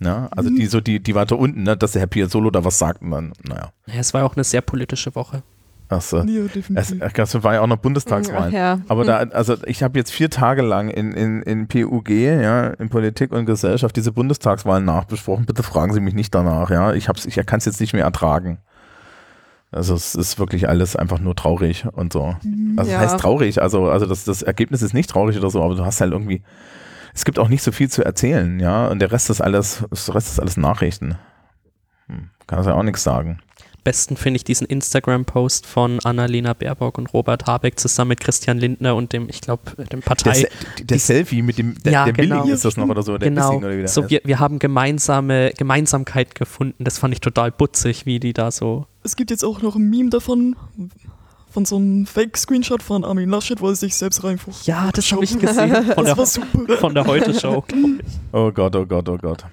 Ja, 0.00 0.28
also 0.36 0.50
die 0.50 0.66
so 0.66 0.80
die, 0.80 1.00
die 1.02 1.14
weiter 1.14 1.38
unten, 1.38 1.62
ne, 1.62 1.76
dass 1.76 1.92
der 1.92 2.00
Herr 2.00 2.06
Piazzolo 2.06 2.50
da 2.50 2.64
was 2.64 2.78
sagt 2.78 3.00
und 3.02 3.10
dann, 3.12 3.32
naja. 3.48 3.70
Ja, 3.86 3.94
es 3.98 4.12
war 4.12 4.24
auch 4.24 4.36
eine 4.36 4.44
sehr 4.44 4.60
politische 4.60 5.14
Woche. 5.14 5.42
Achso. 5.88 6.18
Ja, 6.24 6.42
Es, 6.44 6.52
definitiv. 6.52 7.18
es 7.18 7.44
war 7.44 7.54
ja 7.54 7.60
auch 7.60 7.66
noch 7.68 7.76
Ach 7.76 7.82
Bundestagswahl. 7.82 8.52
ja. 8.52 8.80
Aber 8.88 9.04
da, 9.04 9.18
also 9.18 9.54
ich 9.66 9.82
habe 9.84 9.96
jetzt 9.98 10.10
vier 10.10 10.28
Tage 10.30 10.62
lang 10.62 10.88
in, 10.90 11.12
in, 11.12 11.42
in 11.42 11.68
PUG, 11.68 12.08
ja, 12.10 12.66
in 12.70 12.88
Politik 12.88 13.30
und 13.32 13.46
Gesellschaft, 13.46 13.94
diese 13.96 14.10
Bundestagswahlen 14.12 14.84
nachbesprochen. 14.84 15.46
Bitte 15.46 15.62
fragen 15.62 15.92
Sie 15.94 16.00
mich 16.00 16.14
nicht 16.14 16.34
danach, 16.34 16.70
ja. 16.70 16.92
Ich 16.92 17.08
hab's, 17.08 17.24
ich 17.24 17.36
kann 17.46 17.58
es 17.58 17.64
jetzt 17.66 17.80
nicht 17.80 17.92
mehr 17.92 18.04
ertragen. 18.04 18.58
Also 19.70 19.94
es 19.94 20.14
ist 20.14 20.38
wirklich 20.40 20.68
alles 20.68 20.96
einfach 20.96 21.20
nur 21.20 21.36
traurig 21.36 21.86
und 21.92 22.12
so. 22.12 22.34
Also 22.76 22.90
Ja. 22.90 23.02
es 23.02 23.12
heißt 23.12 23.20
traurig, 23.20 23.62
also, 23.62 23.88
also 23.88 24.06
das, 24.06 24.24
das 24.24 24.42
Ergebnis 24.42 24.82
ist 24.82 24.92
nicht 24.94 25.08
traurig 25.10 25.38
oder 25.38 25.50
so, 25.50 25.62
aber 25.62 25.74
du 25.76 25.84
hast 25.84 26.00
halt 26.00 26.12
irgendwie, 26.12 26.42
es 27.16 27.24
gibt 27.24 27.38
auch 27.40 27.48
nicht 27.48 27.62
so 27.62 27.72
viel 27.72 27.90
zu 27.90 28.04
erzählen, 28.04 28.60
ja. 28.60 28.86
Und 28.88 29.00
der 29.00 29.10
Rest 29.10 29.30
ist 29.30 29.40
alles, 29.40 29.82
der 30.06 30.14
Rest 30.14 30.28
ist 30.28 30.38
alles 30.38 30.56
Nachrichten. 30.56 31.16
Hm, 32.08 32.28
kannst 32.46 32.68
ja 32.68 32.74
auch 32.74 32.82
nichts 32.84 33.02
sagen. 33.02 33.38
Besten 33.84 34.16
finde 34.16 34.36
ich 34.38 34.44
diesen 34.44 34.66
Instagram-Post 34.66 35.64
von 35.64 36.00
Annalena 36.00 36.54
Baerbock 36.54 36.98
und 36.98 37.14
Robert 37.14 37.46
Habeck 37.46 37.78
zusammen 37.78 38.08
mit 38.08 38.20
Christian 38.20 38.58
Lindner 38.58 38.96
und 38.96 39.12
dem, 39.12 39.28
ich 39.28 39.40
glaube, 39.40 39.62
dem 39.76 40.00
Der, 40.00 40.06
Partei. 40.06 40.34
Se- 40.34 40.48
der 40.82 40.98
Selfie 40.98 41.40
mit 41.40 41.56
dem, 41.56 41.80
der, 41.84 41.92
Ja, 41.92 42.04
der 42.04 42.12
genau. 42.12 42.40
Billing 42.42 42.52
ist 42.54 42.64
das 42.64 42.76
noch 42.76 42.88
oder 42.88 43.02
so, 43.04 43.16
der 43.16 43.28
genau. 43.30 43.50
Bissing 43.50 43.64
oder 43.64 43.72
wie 43.76 43.80
der 43.82 43.88
So, 43.88 44.02
heißt. 44.02 44.10
wir, 44.10 44.20
wir 44.24 44.38
haben 44.40 44.58
gemeinsame 44.58 45.52
Gemeinsamkeit 45.56 46.34
gefunden. 46.34 46.82
Das 46.82 46.98
fand 46.98 47.14
ich 47.14 47.20
total 47.20 47.52
putzig, 47.52 48.06
wie 48.06 48.18
die 48.18 48.32
da 48.32 48.50
so. 48.50 48.86
Es 49.04 49.14
gibt 49.14 49.30
jetzt 49.30 49.44
auch 49.44 49.62
noch 49.62 49.76
ein 49.76 49.88
Meme 49.88 50.10
davon, 50.10 50.56
von 51.56 51.64
so 51.64 51.76
einem 51.76 52.04
Fake-Screenshot 52.04 52.82
von 52.82 53.02
Armin 53.02 53.30
Laschet, 53.30 53.62
wo 53.62 53.70
er 53.70 53.74
sich 53.74 53.96
selbst 53.96 54.22
reinfuchst. 54.22 54.66
Ja, 54.66 54.90
das 54.92 55.10
habe 55.10 55.24
ich 55.24 55.38
gesehen 55.38 55.72
von 55.94 56.04
Das 56.04 56.08
war 56.08 56.14
der, 56.16 56.26
super. 56.26 56.76
von 56.76 56.94
der 56.94 57.06
Heute-Show. 57.06 57.64
Oh 58.32 58.52
Gott, 58.52 58.76
oh 58.76 58.84
Gott, 58.84 59.08
oh 59.08 59.16
Gott. 59.16 59.46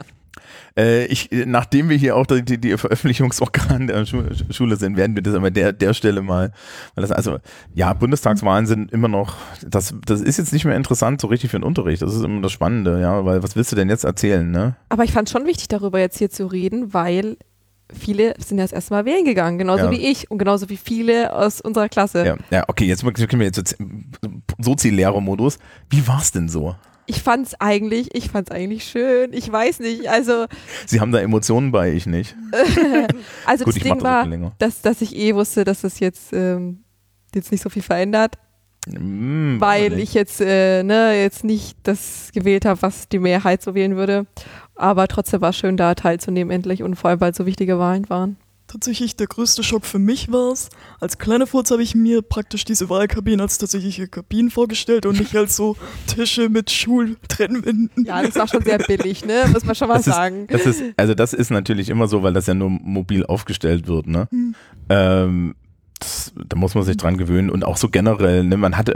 Äh, 0.75 1.05
ich, 1.05 1.29
nachdem 1.31 1.87
wir 1.87 1.95
hier 1.95 2.17
auch 2.17 2.25
die, 2.25 2.59
die, 2.59 2.77
Veröffentlichungsorgane 2.77 3.85
der 3.85 4.05
Schu 4.05 4.21
Schule 4.49 4.75
sind, 4.75 4.97
werden 4.97 5.15
wir 5.15 5.23
das 5.23 5.33
aber 5.33 5.49
der, 5.49 5.71
der 5.71 5.93
Stelle 5.93 6.21
mal, 6.21 6.51
weil 6.95 7.03
das 7.03 7.13
also, 7.13 7.37
ja, 7.73 7.93
Bundestagswahlen 7.93 8.65
sind 8.65 8.91
immer 8.91 9.07
noch, 9.07 9.37
das, 9.65 9.95
das 10.05 10.19
ist 10.19 10.39
jetzt 10.39 10.51
nicht 10.51 10.65
mehr 10.65 10.75
interessant 10.75 11.21
so 11.21 11.27
richtig 11.27 11.51
für 11.51 11.59
den 11.59 11.63
Unterricht, 11.63 12.01
das 12.01 12.13
ist 12.13 12.23
immer 12.25 12.41
das 12.41 12.51
Spannende, 12.51 12.99
ja, 12.99 13.23
weil 13.23 13.43
was 13.43 13.55
willst 13.55 13.71
du 13.71 13.77
denn 13.77 13.87
jetzt 13.87 14.03
erzählen, 14.03 14.51
ne? 14.51 14.75
Aber 14.89 15.05
ich 15.05 15.13
fand 15.13 15.29
schon 15.29 15.45
wichtig, 15.45 15.69
darüber 15.69 15.99
jetzt 15.99 16.17
hier 16.17 16.29
zu 16.29 16.47
reden, 16.47 16.93
weil 16.93 17.37
viele 17.93 18.33
sind 18.39 18.57
ja 18.57 18.63
das 18.63 18.71
erste 18.71 18.93
Mal 18.93 19.05
wählen 19.05 19.25
gegangen, 19.25 19.57
genauso 19.57 19.85
Ja. 19.85 19.91
wie 19.91 20.05
ich 20.07 20.29
und 20.31 20.37
genauso 20.37 20.69
wie 20.69 20.77
viele 20.77 21.33
aus 21.35 21.61
unserer 21.61 21.89
Klasse. 21.89 22.25
Ja, 22.25 22.37
ja 22.51 22.63
okay, 22.67 22.85
jetzt 22.85 23.03
können 23.03 23.39
wir 23.39 23.47
jetzt 23.47 23.75
Sozi-Lehrer-Modus. 24.59 25.59
Wie 25.89 26.07
war's 26.07 26.31
denn 26.31 26.49
so? 26.49 26.75
Ich 27.05 27.21
fand's 27.21 27.53
eigentlich, 27.59 28.15
ich 28.15 28.29
fand's 28.29 28.49
eigentlich 28.51 28.85
schön. 28.85 29.33
Ich 29.33 29.51
weiß 29.51 29.79
nicht, 29.79 30.09
also, 30.09 30.45
Sie 30.85 31.01
haben 31.01 31.11
da 31.11 31.19
Emotionen 31.19 31.71
bei, 31.71 31.91
ich 31.91 32.05
nicht. 32.05 32.35
also 33.45 33.65
Gut, 33.65 33.75
das 33.75 33.83
Ding 33.83 33.93
das 33.95 34.03
war, 34.03 34.51
dass, 34.57 34.81
dass 34.81 35.01
ich 35.01 35.15
eh 35.15 35.35
wusste, 35.35 35.65
dass 35.65 35.81
das 35.81 35.99
jetzt, 35.99 36.31
ähm, 36.31 36.83
jetzt 37.35 37.51
nicht 37.51 37.61
so 37.61 37.69
viel 37.69 37.81
verändert, 37.81 38.37
Hm, 38.91 39.57
weil 39.59 39.97
ich 39.97 40.13
jetzt, 40.13 40.41
äh, 40.41 40.83
ne, 40.83 41.13
jetzt 41.21 41.43
nicht 41.45 41.77
das 41.83 42.31
gewählt 42.33 42.65
habe, 42.65 42.81
was 42.81 43.07
die 43.07 43.19
Mehrheit 43.19 43.61
so 43.61 43.75
wählen 43.75 43.95
würde. 43.95 44.25
Aber 44.75 45.07
trotzdem 45.07 45.41
war 45.41 45.51
es 45.51 45.57
schön, 45.57 45.77
da 45.77 45.93
teilzunehmen 45.95 46.51
endlich 46.51 46.83
und 46.83 46.95
vor 46.95 47.09
allem, 47.09 47.21
weil 47.21 47.31
es 47.31 47.37
so 47.37 47.45
wichtige 47.45 47.77
Wahlen 47.79 48.09
waren. 48.09 48.37
Tatsächlich 48.65 49.15
der 49.15 49.27
größte 49.27 49.61
Schock 49.61 49.85
für 49.85 49.99
mich 49.99 50.31
war 50.31 50.51
es, 50.51 50.69
als 50.99 51.19
kleiner 51.19 51.45
Furz 51.45 51.69
habe 51.69 51.83
ich 51.83 51.93
mir 51.93 52.23
praktisch 52.23 52.63
diese 52.65 52.89
Wahlkabinen 52.89 53.41
als 53.41 53.59
tatsächliche 53.59 54.07
Kabinen 54.07 54.49
vorgestellt 54.49 55.05
und 55.05 55.19
nicht 55.19 55.35
als 55.35 55.55
so 55.55 55.75
Tische 56.07 56.49
mit 56.49 56.71
Schultrennwänden. 56.71 57.91
Ja, 58.05 58.23
das 58.23 58.35
war 58.35 58.47
schon 58.47 58.63
sehr 58.63 58.79
billig, 58.79 59.25
ne? 59.25 59.43
Muss 59.51 59.63
man 59.65 59.75
schon 59.75 59.89
mal 59.89 59.95
Das 59.97 60.07
ist- 60.07 60.13
sagen. 60.15 60.47
Das 60.47 60.65
ist, 60.65 60.81
also 60.97 61.13
das 61.13 61.33
ist 61.33 61.51
natürlich 61.51 61.89
immer 61.89 62.07
so, 62.07 62.23
weil 62.23 62.33
das 62.33 62.47
ja 62.47 62.53
nur 62.55 62.69
mobil 62.69 63.25
aufgestellt 63.25 63.87
wird, 63.87 64.07
ne? 64.07 64.27
Hm. 64.31 64.55
Ähm, 64.89 65.55
das, 66.03 66.33
da 66.35 66.57
muss 66.57 66.75
man 66.75 66.83
sich 66.83 66.97
dran 66.97 67.17
gewöhnen 67.17 67.49
und 67.49 67.63
auch 67.63 67.77
so 67.77 67.89
generell, 67.89 68.43
ne, 68.43 68.57
man 68.57 68.77
hat, 68.77 68.91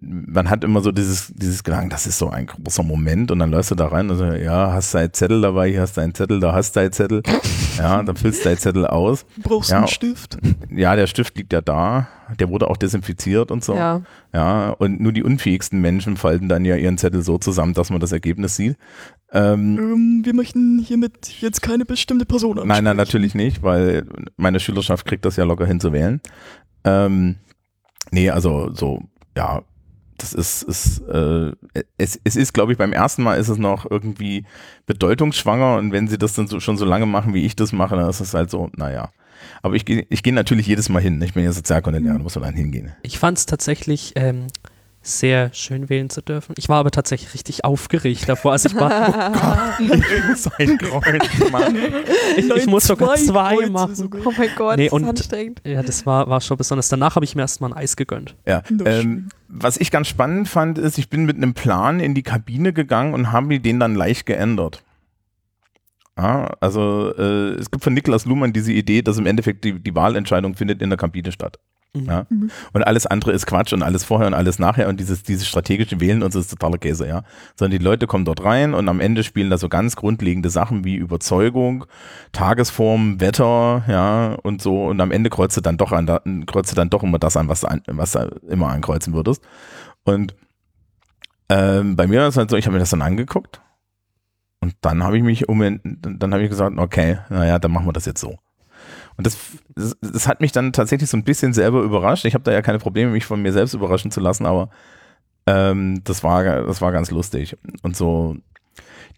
man 0.00 0.48
hat 0.50 0.64
immer 0.64 0.80
so 0.80 0.92
dieses, 0.92 1.32
dieses 1.34 1.64
Gedanken, 1.64 1.90
das 1.90 2.06
ist 2.06 2.18
so 2.18 2.30
ein 2.30 2.46
großer 2.46 2.82
Moment 2.82 3.30
und 3.30 3.38
dann 3.40 3.50
läufst 3.50 3.70
du 3.70 3.74
da 3.74 3.88
rein 3.88 4.08
und 4.10 4.16
so, 4.16 4.24
ja, 4.24 4.72
hast 4.72 4.94
deinen 4.94 5.12
Zettel 5.12 5.40
dabei, 5.40 5.70
hier 5.70 5.80
hast 5.82 5.96
deinen 5.96 6.14
Zettel, 6.14 6.40
da 6.40 6.52
hast 6.52 6.72
deinen 6.76 6.92
Zettel, 6.92 7.22
ja, 7.78 8.02
dann 8.02 8.16
füllst 8.16 8.40
du 8.40 8.48
deinen 8.48 8.58
Zettel 8.58 8.86
aus. 8.86 9.26
Brauchst 9.42 9.70
Ja. 9.70 9.78
einen 9.78 9.88
Stift. 9.88 10.38
Ja, 10.70 10.96
der 10.96 11.06
Stift 11.06 11.36
liegt 11.36 11.52
ja 11.52 11.60
da, 11.60 12.08
der 12.38 12.48
wurde 12.48 12.68
auch 12.68 12.76
desinfiziert 12.76 13.50
und 13.50 13.64
so. 13.64 13.74
Ja. 13.74 14.02
Ja, 14.34 14.70
und 14.70 15.00
nur 15.00 15.12
die 15.12 15.22
unfähigsten 15.22 15.80
Menschen 15.80 16.16
falten 16.16 16.48
dann 16.48 16.64
ja 16.64 16.74
ihren 16.74 16.98
Zettel 16.98 17.22
so 17.22 17.38
zusammen, 17.38 17.72
dass 17.72 17.90
man 17.90 18.00
das 18.00 18.10
Ergebnis 18.10 18.56
sieht. 18.56 18.76
Ähm, 19.32 19.78
Ähm, 19.78 20.20
wir 20.24 20.34
möchten 20.34 20.80
hiermit 20.80 21.40
jetzt 21.40 21.62
keine 21.62 21.84
bestimmte 21.84 22.26
Person 22.26 22.58
ansprechen. 22.58 22.68
Nein, 22.68 22.82
nein, 22.82 22.96
natürlich 22.96 23.36
nicht, 23.36 23.62
weil 23.62 24.04
meine 24.36 24.58
Schülerschaft 24.58 25.06
kriegt 25.06 25.24
das 25.24 25.36
ja 25.36 25.44
locker 25.44 25.66
hin 25.66 25.78
zu 25.78 25.92
wählen. 25.92 26.20
Ähm, 26.82 27.36
nee, 28.10 28.28
also 28.28 28.74
so, 28.74 29.04
ja, 29.36 29.62
das 30.18 30.32
ist, 30.32 30.62
ist 30.64 30.98
äh, 31.08 31.52
es, 31.96 32.18
es 32.24 32.34
ist, 32.34 32.52
glaube 32.54 32.72
ich, 32.72 32.78
beim 32.78 32.92
ersten 32.92 33.22
Mal 33.22 33.36
ist 33.36 33.48
es 33.48 33.58
noch 33.58 33.88
irgendwie 33.88 34.46
bedeutungsschwanger 34.86 35.76
und 35.76 35.92
wenn 35.92 36.08
sie 36.08 36.18
das 36.18 36.34
dann 36.34 36.48
so, 36.48 36.58
schon 36.58 36.76
so 36.76 36.84
lange 36.84 37.06
machen, 37.06 37.34
wie 37.34 37.44
ich 37.44 37.54
das 37.54 37.72
mache, 37.72 37.94
dann 37.94 38.10
ist 38.10 38.20
es 38.20 38.34
halt 38.34 38.50
so, 38.50 38.68
naja. 38.76 39.10
Aber 39.62 39.74
ich 39.74 39.84
gehe 39.84 40.06
ich 40.10 40.22
geh 40.22 40.32
natürlich 40.32 40.66
jedes 40.66 40.88
Mal 40.88 41.00
hin. 41.02 41.20
Ich 41.22 41.34
bin 41.34 41.44
ja 41.44 41.52
Sozialkundelehrer, 41.52 42.14
da 42.18 42.22
muss 42.22 42.34
man 42.34 42.44
dann 42.44 42.54
hingehen. 42.54 42.92
Ich 43.02 43.18
fand 43.18 43.38
es 43.38 43.46
tatsächlich 43.46 44.12
ähm, 44.16 44.46
sehr 45.06 45.50
schön 45.52 45.90
wählen 45.90 46.08
zu 46.08 46.22
dürfen. 46.22 46.54
Ich 46.56 46.68
war 46.68 46.78
aber 46.78 46.90
tatsächlich 46.90 47.34
richtig 47.34 47.64
aufgeregt 47.64 48.26
davor. 48.26 48.52
Also 48.52 48.70
ich, 48.70 48.74
war, 48.74 48.90
Sein 50.34 50.78
Kreuz, 50.78 51.50
Mann. 51.52 51.76
ich, 52.36 52.50
ich 52.50 52.66
muss 52.66 52.84
sogar 52.84 53.14
zwei 53.16 53.56
Kreuze 53.56 53.70
machen. 53.70 53.94
sogar. 53.94 54.22
Oh 54.26 54.32
mein 54.36 54.48
Gott, 54.56 54.76
Nee, 54.78 54.88
das 54.88 55.00
ist 55.02 55.08
anstrengend. 55.08 55.60
Ja, 55.64 55.82
das 55.82 56.06
war, 56.06 56.28
war 56.28 56.40
schon 56.40 56.56
besonders. 56.56 56.88
Danach 56.88 57.16
habe 57.16 57.24
ich 57.24 57.34
mir 57.36 57.42
erstmal 57.42 57.70
ein 57.72 57.76
Eis 57.76 57.96
gegönnt. 57.96 58.34
Ja, 58.46 58.62
ähm, 58.84 59.28
was 59.48 59.76
ich 59.76 59.90
ganz 59.90 60.08
spannend 60.08 60.48
fand, 60.48 60.78
ist, 60.78 60.96
ich 60.98 61.10
bin 61.10 61.26
mit 61.26 61.36
einem 61.36 61.52
Plan 61.54 62.00
in 62.00 62.14
die 62.14 62.22
Kabine 62.22 62.72
gegangen 62.72 63.12
und 63.12 63.30
habe 63.30 63.46
mir 63.46 63.60
den 63.60 63.78
dann 63.80 63.94
leicht 63.94 64.24
geändert. 64.26 64.82
Ja, 66.16 66.52
also 66.60 67.12
äh, 67.16 67.54
es 67.54 67.70
gibt 67.70 67.82
von 67.82 67.92
Niklas 67.92 68.24
Luhmann 68.24 68.52
diese 68.52 68.72
Idee, 68.72 69.02
dass 69.02 69.18
im 69.18 69.26
Endeffekt 69.26 69.64
die, 69.64 69.80
die 69.80 69.94
Wahlentscheidung 69.94 70.54
findet 70.54 70.80
in 70.80 70.90
der 70.90 70.96
Kabine 70.96 71.32
statt. 71.32 71.58
Mhm. 71.94 72.04
Ja? 72.06 72.26
Und 72.72 72.82
alles 72.84 73.06
andere 73.06 73.32
ist 73.32 73.46
Quatsch 73.46 73.72
und 73.72 73.82
alles 73.82 74.04
vorher 74.04 74.28
und 74.28 74.34
alles 74.34 74.60
nachher 74.60 74.88
und 74.88 75.00
dieses, 75.00 75.24
dieses 75.24 75.48
strategische 75.48 76.00
Wählen 76.00 76.22
und 76.22 76.32
so 76.32 76.38
ist 76.38 76.50
totaler 76.50 76.78
Käse, 76.78 77.08
ja. 77.08 77.22
Sondern 77.56 77.78
die 77.78 77.84
Leute 77.84 78.06
kommen 78.06 78.24
dort 78.24 78.44
rein 78.44 78.74
und 78.74 78.88
am 78.88 79.00
Ende 79.00 79.24
spielen 79.24 79.50
da 79.50 79.58
so 79.58 79.68
ganz 79.68 79.96
grundlegende 79.96 80.50
Sachen 80.50 80.84
wie 80.84 80.94
Überzeugung, 80.94 81.84
Tagesform, 82.30 83.20
Wetter, 83.20 83.84
ja, 83.88 84.34
und 84.42 84.62
so. 84.62 84.84
Und 84.86 85.00
am 85.00 85.10
Ende 85.10 85.30
kreuzt 85.30 85.56
du 85.56 85.60
dann 85.60 85.76
doch 85.76 85.90
an, 85.90 86.46
kreuzt 86.46 86.70
du 86.70 86.76
dann 86.76 86.90
doch 86.90 87.02
immer 87.02 87.18
das 87.18 87.36
an, 87.36 87.48
was 87.48 87.62
du, 87.62 87.68
an, 87.68 87.82
was 87.86 88.12
du 88.12 88.40
immer 88.48 88.68
ankreuzen 88.68 89.14
würdest. 89.14 89.42
Und 90.04 90.36
ähm, 91.48 91.96
bei 91.96 92.06
mir 92.06 92.22
ist 92.22 92.34
es 92.34 92.36
halt 92.36 92.50
so, 92.50 92.56
ich 92.56 92.66
habe 92.66 92.74
mir 92.74 92.80
das 92.80 92.90
dann 92.90 93.02
angeguckt 93.02 93.60
und 94.64 94.74
dann 94.80 95.04
habe 95.04 95.18
ich 95.18 95.22
mich 95.22 95.46
um, 95.46 95.60
dann 95.84 96.32
habe 96.32 96.42
ich 96.42 96.48
gesagt, 96.48 96.78
okay, 96.78 97.18
naja, 97.28 97.58
dann 97.58 97.70
machen 97.70 97.86
wir 97.86 97.92
das 97.92 98.06
jetzt 98.06 98.22
so. 98.22 98.38
Und 99.18 99.26
das, 99.26 99.36
das, 99.76 99.94
das 100.00 100.26
hat 100.26 100.40
mich 100.40 100.52
dann 100.52 100.72
tatsächlich 100.72 101.10
so 101.10 101.18
ein 101.18 101.22
bisschen 101.22 101.52
selber 101.52 101.82
überrascht. 101.82 102.24
Ich 102.24 102.32
habe 102.32 102.44
da 102.44 102.50
ja 102.50 102.62
keine 102.62 102.78
Probleme, 102.78 103.12
mich 103.12 103.26
von 103.26 103.42
mir 103.42 103.52
selbst 103.52 103.74
überraschen 103.74 104.10
zu 104.10 104.20
lassen, 104.20 104.46
aber 104.46 104.70
ähm, 105.46 106.00
das, 106.04 106.24
war, 106.24 106.42
das 106.42 106.80
war 106.80 106.92
ganz 106.92 107.10
lustig. 107.10 107.58
Und 107.82 107.94
so 107.94 108.36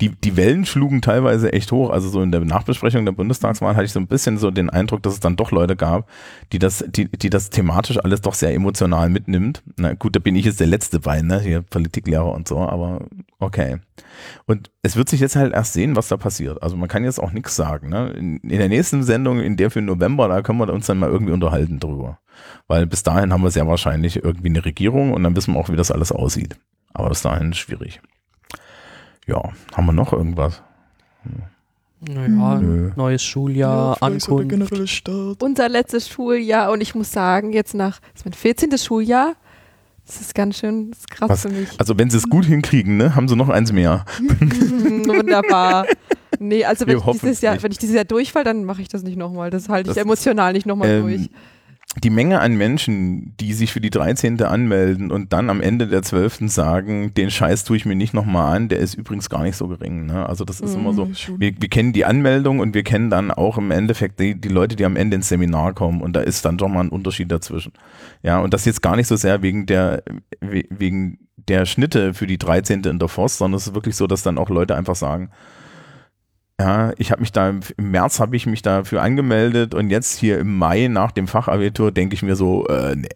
die, 0.00 0.10
die 0.10 0.36
Wellen 0.36 0.66
schlugen 0.66 1.00
teilweise 1.00 1.52
echt 1.52 1.72
hoch. 1.72 1.90
Also 1.90 2.08
so 2.08 2.20
in 2.22 2.32
der 2.32 2.44
Nachbesprechung 2.44 3.04
der 3.04 3.12
Bundestagswahl 3.12 3.74
hatte 3.74 3.86
ich 3.86 3.92
so 3.92 4.00
ein 4.00 4.06
bisschen 4.06 4.38
so 4.38 4.50
den 4.50 4.70
Eindruck, 4.70 5.02
dass 5.02 5.14
es 5.14 5.20
dann 5.20 5.36
doch 5.36 5.50
Leute 5.50 5.76
gab, 5.76 6.08
die 6.52 6.58
das, 6.58 6.84
die, 6.88 7.10
die 7.10 7.30
das 7.30 7.50
thematisch 7.50 7.98
alles 7.98 8.20
doch 8.20 8.34
sehr 8.34 8.54
emotional 8.54 9.08
mitnimmt. 9.08 9.62
Na 9.76 9.94
gut, 9.94 10.14
da 10.14 10.20
bin 10.20 10.36
ich 10.36 10.44
jetzt 10.44 10.60
der 10.60 10.66
Letzte 10.66 11.00
bei, 11.00 11.22
ne? 11.22 11.40
Hier 11.40 11.62
Politiklehrer 11.62 12.32
und 12.32 12.46
so, 12.46 12.58
aber 12.58 13.06
okay. 13.38 13.78
Und 14.46 14.70
es 14.82 14.96
wird 14.96 15.08
sich 15.08 15.20
jetzt 15.20 15.36
halt 15.36 15.52
erst 15.54 15.72
sehen, 15.72 15.96
was 15.96 16.08
da 16.08 16.16
passiert. 16.16 16.62
Also 16.62 16.76
man 16.76 16.88
kann 16.88 17.04
jetzt 17.04 17.20
auch 17.20 17.32
nichts 17.32 17.56
sagen. 17.56 17.88
Ne? 17.88 18.10
In, 18.10 18.36
in 18.38 18.58
der 18.58 18.68
nächsten 18.68 19.02
Sendung, 19.02 19.40
in 19.40 19.56
der 19.56 19.70
für 19.70 19.82
November, 19.82 20.28
da 20.28 20.42
können 20.42 20.58
wir 20.58 20.72
uns 20.72 20.86
dann 20.86 20.98
mal 20.98 21.10
irgendwie 21.10 21.32
unterhalten 21.32 21.80
drüber. 21.80 22.18
Weil 22.66 22.86
bis 22.86 23.02
dahin 23.02 23.32
haben 23.32 23.42
wir 23.42 23.50
sehr 23.50 23.66
wahrscheinlich 23.66 24.22
irgendwie 24.22 24.48
eine 24.48 24.64
Regierung 24.64 25.12
und 25.12 25.22
dann 25.22 25.36
wissen 25.36 25.54
wir 25.54 25.60
auch, 25.60 25.68
wie 25.70 25.76
das 25.76 25.90
alles 25.90 26.12
aussieht. 26.12 26.56
Aber 26.92 27.08
bis 27.08 27.22
dahin 27.22 27.52
ist 27.52 27.58
schwierig. 27.58 28.00
Ja, 29.26 29.42
haben 29.74 29.86
wir 29.86 29.92
noch 29.92 30.12
irgendwas? 30.12 30.62
Naja, 32.00 32.60
Nö. 32.60 32.90
neues 32.94 33.22
Schuljahr, 33.24 33.96
der 33.96 34.02
Ankunft. 34.02 35.08
Unser 35.42 35.68
letztes 35.68 36.08
Schuljahr 36.08 36.70
und 36.70 36.80
ich 36.80 36.94
muss 36.94 37.10
sagen, 37.10 37.52
jetzt 37.52 37.74
nach, 37.74 37.98
das 38.12 38.20
ist 38.20 38.24
mein 38.26 38.32
14. 38.34 38.78
Schuljahr, 38.78 39.34
das 40.06 40.20
ist 40.20 40.34
ganz 40.34 40.58
schön, 40.58 40.90
das 40.90 41.00
ist 41.00 41.10
krass 41.10 41.30
Was? 41.30 41.42
für 41.42 41.48
mich. 41.48 41.68
Also 41.80 41.98
wenn 41.98 42.10
sie 42.10 42.18
es 42.18 42.28
gut 42.28 42.44
hinkriegen, 42.44 42.96
ne, 42.98 43.16
haben 43.16 43.26
sie 43.28 43.34
noch 43.34 43.48
eins 43.48 43.72
mehr. 43.72 44.04
Wunderbar. 44.20 45.86
Nee, 46.38 46.64
also 46.64 46.86
wenn 46.86 46.98
Wir 47.02 47.08
ich, 47.14 47.20
dieses 47.20 47.40
Jahr, 47.40 47.54
nicht. 47.54 47.62
wenn 47.64 47.72
ich 47.72 47.78
dieses 47.78 47.94
Jahr 47.96 48.04
durchfall, 48.04 48.44
dann 48.44 48.64
mache 48.64 48.82
ich 48.82 48.88
das 48.88 49.02
nicht 49.02 49.16
nochmal. 49.16 49.50
Das 49.50 49.68
halte 49.68 49.90
ich 49.90 49.94
Das- 49.96 50.04
emotional 50.04 50.52
nicht 50.52 50.66
nochmal 50.66 50.88
Ähm, 50.90 51.02
durch. 51.02 51.30
Die 52.02 52.10
Menge 52.10 52.40
an 52.40 52.54
Menschen, 52.56 53.34
die 53.40 53.52
sich 53.54 53.72
für 53.72 53.80
die 53.80 53.90
13. 53.90 54.42
anmelden 54.42 55.10
und 55.10 55.32
dann 55.32 55.48
am 55.48 55.60
Ende 55.60 55.86
der 55.86 56.02
12. 56.02 56.40
sagen, 56.50 57.14
den 57.14 57.30
Scheiß 57.30 57.64
tue 57.64 57.76
ich 57.76 57.86
mir 57.86 57.96
nicht 57.96 58.12
nochmal 58.12 58.54
an, 58.54 58.68
der 58.68 58.78
ist 58.80 58.94
übrigens 58.94 59.30
gar 59.30 59.42
nicht 59.42 59.56
so 59.56 59.66
gering. 59.68 60.06
Ne? 60.06 60.28
Also 60.28 60.44
das 60.44 60.60
ist 60.60 60.74
immer 60.74 60.92
so, 60.92 61.08
Schon. 61.14 61.40
wir, 61.40 61.52
wir 61.58 61.68
kennen 61.68 61.92
die 61.92 62.04
Anmeldung 62.04 62.58
und 62.60 62.74
wir 62.74 62.82
kennen 62.82 63.08
dann 63.08 63.30
auch 63.30 63.56
im 63.56 63.70
Endeffekt 63.70 64.20
die, 64.20 64.34
die 64.38 64.48
Leute, 64.48 64.76
die 64.76 64.84
am 64.84 64.96
Ende 64.96 65.16
ins 65.16 65.28
Seminar 65.28 65.72
kommen 65.72 66.02
und 66.02 66.14
da 66.14 66.20
ist 66.20 66.44
dann 66.44 66.58
doch 66.58 66.68
mal 66.68 66.80
ein 66.80 66.88
Unterschied 66.90 67.32
dazwischen. 67.32 67.72
Ja, 68.22 68.40
und 68.40 68.52
das 68.52 68.64
jetzt 68.66 68.82
gar 68.82 68.96
nicht 68.96 69.06
so 69.06 69.16
sehr 69.16 69.40
wegen 69.42 69.64
der, 69.66 70.02
we- 70.40 70.64
wegen 70.70 71.18
der 71.48 71.64
Schnitte 71.64 72.12
für 72.12 72.26
die 72.26 72.38
13. 72.38 72.82
in 72.84 72.98
der 72.98 73.08
Forst, 73.08 73.38
sondern 73.38 73.56
es 73.56 73.68
ist 73.68 73.74
wirklich 73.74 73.96
so, 73.96 74.06
dass 74.06 74.22
dann 74.22 74.36
auch 74.38 74.50
Leute 74.50 74.76
einfach 74.76 74.96
sagen, 74.96 75.30
ja, 76.60 76.92
ich 76.96 77.10
habe 77.10 77.20
mich 77.20 77.32
da 77.32 77.50
im 77.50 77.60
März 77.76 78.18
habe 78.18 78.34
ich 78.36 78.46
mich 78.46 78.62
dafür 78.62 79.02
angemeldet 79.02 79.74
und 79.74 79.90
jetzt 79.90 80.18
hier 80.18 80.38
im 80.38 80.56
Mai 80.56 80.88
nach 80.88 81.12
dem 81.12 81.28
Fachabitur 81.28 81.92
denke 81.92 82.14
ich 82.14 82.22
mir 82.22 82.34
so, 82.34 82.66
äh, 82.68 82.96
nee, 82.96 83.08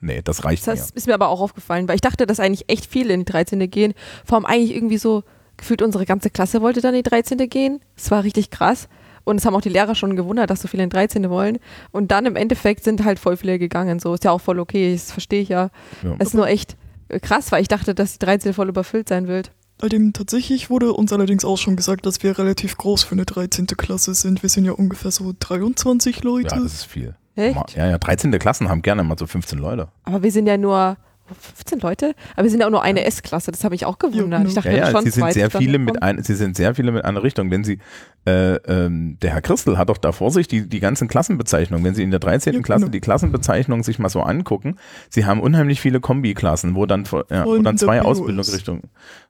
nee, 0.00 0.20
das 0.22 0.44
reicht 0.44 0.66
Das 0.66 0.90
ist 0.90 1.06
mir 1.06 1.14
aber 1.14 1.28
auch 1.28 1.40
aufgefallen, 1.40 1.88
weil 1.88 1.94
ich 1.94 2.02
dachte, 2.02 2.26
dass 2.26 2.38
eigentlich 2.38 2.68
echt 2.68 2.86
viele 2.86 3.14
in 3.14 3.20
die 3.20 3.32
13. 3.32 3.70
gehen. 3.70 3.94
Vor 4.24 4.36
allem 4.36 4.44
eigentlich 4.44 4.74
irgendwie 4.74 4.98
so, 4.98 5.24
gefühlt 5.56 5.80
unsere 5.80 6.04
ganze 6.04 6.28
Klasse 6.28 6.60
wollte 6.60 6.82
dann 6.82 6.94
in 6.94 7.02
die 7.02 7.08
13. 7.08 7.38
gehen. 7.48 7.80
Es 7.96 8.10
war 8.10 8.24
richtig 8.24 8.50
krass. 8.50 8.88
Und 9.24 9.38
es 9.38 9.46
haben 9.46 9.56
auch 9.56 9.60
die 9.60 9.70
Lehrer 9.70 9.96
schon 9.96 10.14
gewundert, 10.14 10.50
dass 10.50 10.62
so 10.62 10.68
viele 10.68 10.84
in 10.84 10.90
die 10.90 10.94
13. 10.94 11.28
wollen. 11.30 11.58
Und 11.90 12.12
dann 12.12 12.26
im 12.26 12.36
Endeffekt 12.36 12.84
sind 12.84 13.04
halt 13.04 13.18
voll 13.18 13.36
viele 13.36 13.58
gegangen. 13.58 13.98
So 13.98 14.14
ist 14.14 14.22
ja 14.22 14.30
auch 14.30 14.40
voll 14.40 14.60
okay, 14.60 14.92
das 14.92 15.10
verstehe 15.10 15.42
ich 15.42 15.48
ja. 15.48 15.70
Ja. 16.02 16.14
Es 16.18 16.28
ist 16.28 16.34
nur 16.34 16.46
echt 16.46 16.76
äh, 17.08 17.18
krass, 17.18 17.50
weil 17.50 17.62
ich 17.62 17.68
dachte, 17.68 17.94
dass 17.94 18.12
die 18.12 18.24
13. 18.24 18.52
voll 18.52 18.68
überfüllt 18.68 19.08
sein 19.08 19.26
wird. 19.26 19.50
Bei 19.78 19.88
dem 19.88 20.12
tatsächlich 20.12 20.70
wurde 20.70 20.92
uns 20.92 21.12
allerdings 21.12 21.44
auch 21.44 21.58
schon 21.58 21.76
gesagt, 21.76 22.06
dass 22.06 22.22
wir 22.22 22.38
relativ 22.38 22.78
groß 22.78 23.02
für 23.04 23.12
eine 23.12 23.26
13. 23.26 23.66
Klasse 23.66 24.14
sind. 24.14 24.42
Wir 24.42 24.48
sind 24.48 24.64
ja 24.64 24.72
ungefähr 24.72 25.10
so 25.10 25.34
23 25.38 26.24
Leute. 26.24 26.54
Ja, 26.54 26.62
das 26.62 26.72
ist 26.72 26.84
viel. 26.84 27.14
Echt? 27.34 27.76
Ja, 27.76 27.86
ja, 27.86 27.98
13. 27.98 28.32
Klassen 28.38 28.70
haben 28.70 28.80
gerne 28.80 29.04
mal 29.04 29.18
so 29.18 29.26
15 29.26 29.58
Leute. 29.58 29.88
Aber 30.04 30.22
wir 30.22 30.32
sind 30.32 30.46
ja 30.46 30.56
nur 30.56 30.96
15 31.34 31.80
Leute, 31.80 32.14
aber 32.34 32.44
wir 32.44 32.50
sind 32.50 32.60
ja 32.60 32.66
auch 32.66 32.70
nur 32.70 32.82
eine 32.82 33.04
S-Klasse. 33.04 33.50
Das 33.50 33.64
habe 33.64 33.74
ich 33.74 33.84
auch 33.84 33.98
gewundert. 33.98 34.40
genau. 34.40 34.48
Ich 34.48 34.54
dachte, 34.54 34.70
Ja, 34.70 34.76
ja, 34.76 34.90
schon 34.90 35.04
sie 35.04 35.10
sind 35.10 35.32
sehr 35.32 35.50
viele 35.50 35.78
mit 35.78 36.02
ein, 36.02 36.22
sie 36.22 36.34
sind 36.34 36.56
sehr 36.56 36.74
viele 36.74 36.92
mit 36.92 37.04
einer 37.04 37.22
Richtung. 37.22 37.50
Wenn 37.50 37.64
sie, 37.64 37.78
äh, 38.26 38.54
ähm, 38.54 39.18
der 39.20 39.32
Herr 39.32 39.42
Christel 39.42 39.78
hat 39.78 39.88
doch 39.88 39.98
da 39.98 40.12
vor 40.12 40.30
sich 40.30 40.48
die, 40.48 40.68
die 40.68 40.80
ganzen 40.80 41.08
Klassenbezeichnungen. 41.08 41.84
Wenn 41.84 41.94
Sie 41.94 42.02
in 42.02 42.10
der 42.10 42.20
13. 42.20 42.54
Ja, 42.54 42.60
Klasse 42.60 42.84
genau. 42.86 42.92
die 42.92 43.00
Klassenbezeichnungen 43.00 43.82
sich 43.82 43.98
mal 43.98 44.08
so 44.08 44.20
angucken, 44.20 44.76
Sie 45.10 45.24
haben 45.24 45.40
unheimlich 45.40 45.80
viele 45.80 46.00
Kombiklassen, 46.00 46.74
wo 46.74 46.86
dann, 46.86 47.04
ja, 47.30 47.44
wo 47.44 47.56
dann 47.58 47.78
zwei 47.78 48.02
Ausbildungsrichtungen 48.02 48.82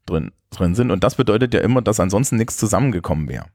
drin, 0.06 0.32
drin 0.50 0.74
sind. 0.74 0.90
Und 0.90 1.04
das 1.04 1.14
bedeutet 1.16 1.54
ja 1.54 1.60
immer, 1.60 1.82
dass 1.82 2.00
ansonsten 2.00 2.36
nichts 2.36 2.56
zusammengekommen 2.56 3.28
wäre. 3.28 3.46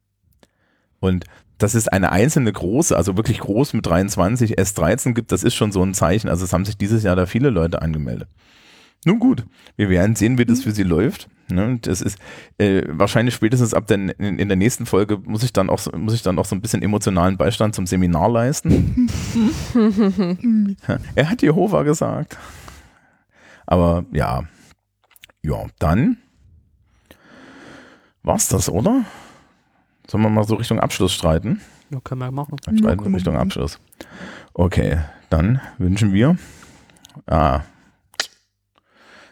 Und 1.02 1.26
dass 1.58 1.74
es 1.74 1.90
eine 1.90 2.12
einzelne 2.14 2.54
große, 2.54 2.96
also 2.96 3.18
wirklich 3.18 3.40
groß 3.40 3.74
mit 3.74 3.86
23 3.86 4.58
S13 4.58 5.14
gibt, 5.14 5.34
das 5.34 5.44
ist 5.44 5.54
schon 5.56 5.74
so 5.74 5.84
ein 5.84 5.94
Zeichen. 5.94 6.30
Also 6.30 6.46
es 6.46 6.54
haben 6.54 6.64
sich 6.66 6.78
dieses 6.78 7.04
Jahr 7.04 7.18
da 7.18 7.26
viele 7.26 7.50
Leute 7.50 7.82
angemeldet. 7.82 8.30
Nun 9.04 9.20
gut, 9.20 9.46
wir 9.78 9.90
werden 9.90 10.16
sehen, 10.16 10.38
wie 10.38 10.46
das 10.46 10.62
für 10.64 10.72
sie 10.72 10.84
läuft. 10.84 11.28
Ne? 11.50 11.80
Das 11.82 12.02
ist 12.02 12.18
äh, 12.60 12.84
wahrscheinlich 12.88 13.34
spätestens 13.36 13.74
ab 13.74 13.88
der, 13.88 13.98
in, 13.98 14.40
in 14.40 14.48
der 14.48 14.56
nächsten 14.58 14.86
Folge 14.86 15.18
muss 15.18 15.44
ich 15.44 15.52
dann 15.52 15.70
auch 15.70 15.80
so- 15.80 15.92
muss 15.98 16.14
ich 16.14 16.22
dann 16.22 16.38
auch 16.40 16.46
so 16.46 16.56
ein 16.56 16.62
bisschen 16.62 16.82
emotionalen 16.84 17.36
Beistand 17.38 17.76
zum 17.76 17.88
Seminar 17.88 18.30
leisten. 18.30 19.10
er 21.16 21.30
hat 21.30 21.42
Jehova 21.42 21.84
gesagt. 21.84 22.38
Aber 23.66 24.06
ja, 24.12 24.44
ja, 25.42 25.66
dann 25.80 26.18
war's 28.24 28.48
das, 28.50 28.70
oder? 28.70 29.04
Sollen 30.12 30.24
wir 30.26 30.30
mal 30.30 30.44
so 30.44 30.56
Richtung 30.56 30.78
Abschluss 30.82 31.14
streiten? 31.14 31.62
Ja, 31.90 32.02
können 32.04 32.20
wir 32.20 32.32
machen. 32.32 32.58
Dann 32.66 32.78
streiten 32.78 33.06
wir 33.06 33.16
Richtung. 33.16 33.38
Abschluss. 33.38 33.80
Okay, 34.54 34.98
dann 35.30 35.62
wünschen 35.78 36.12
wir. 36.12 36.36
Ah. 37.28 37.62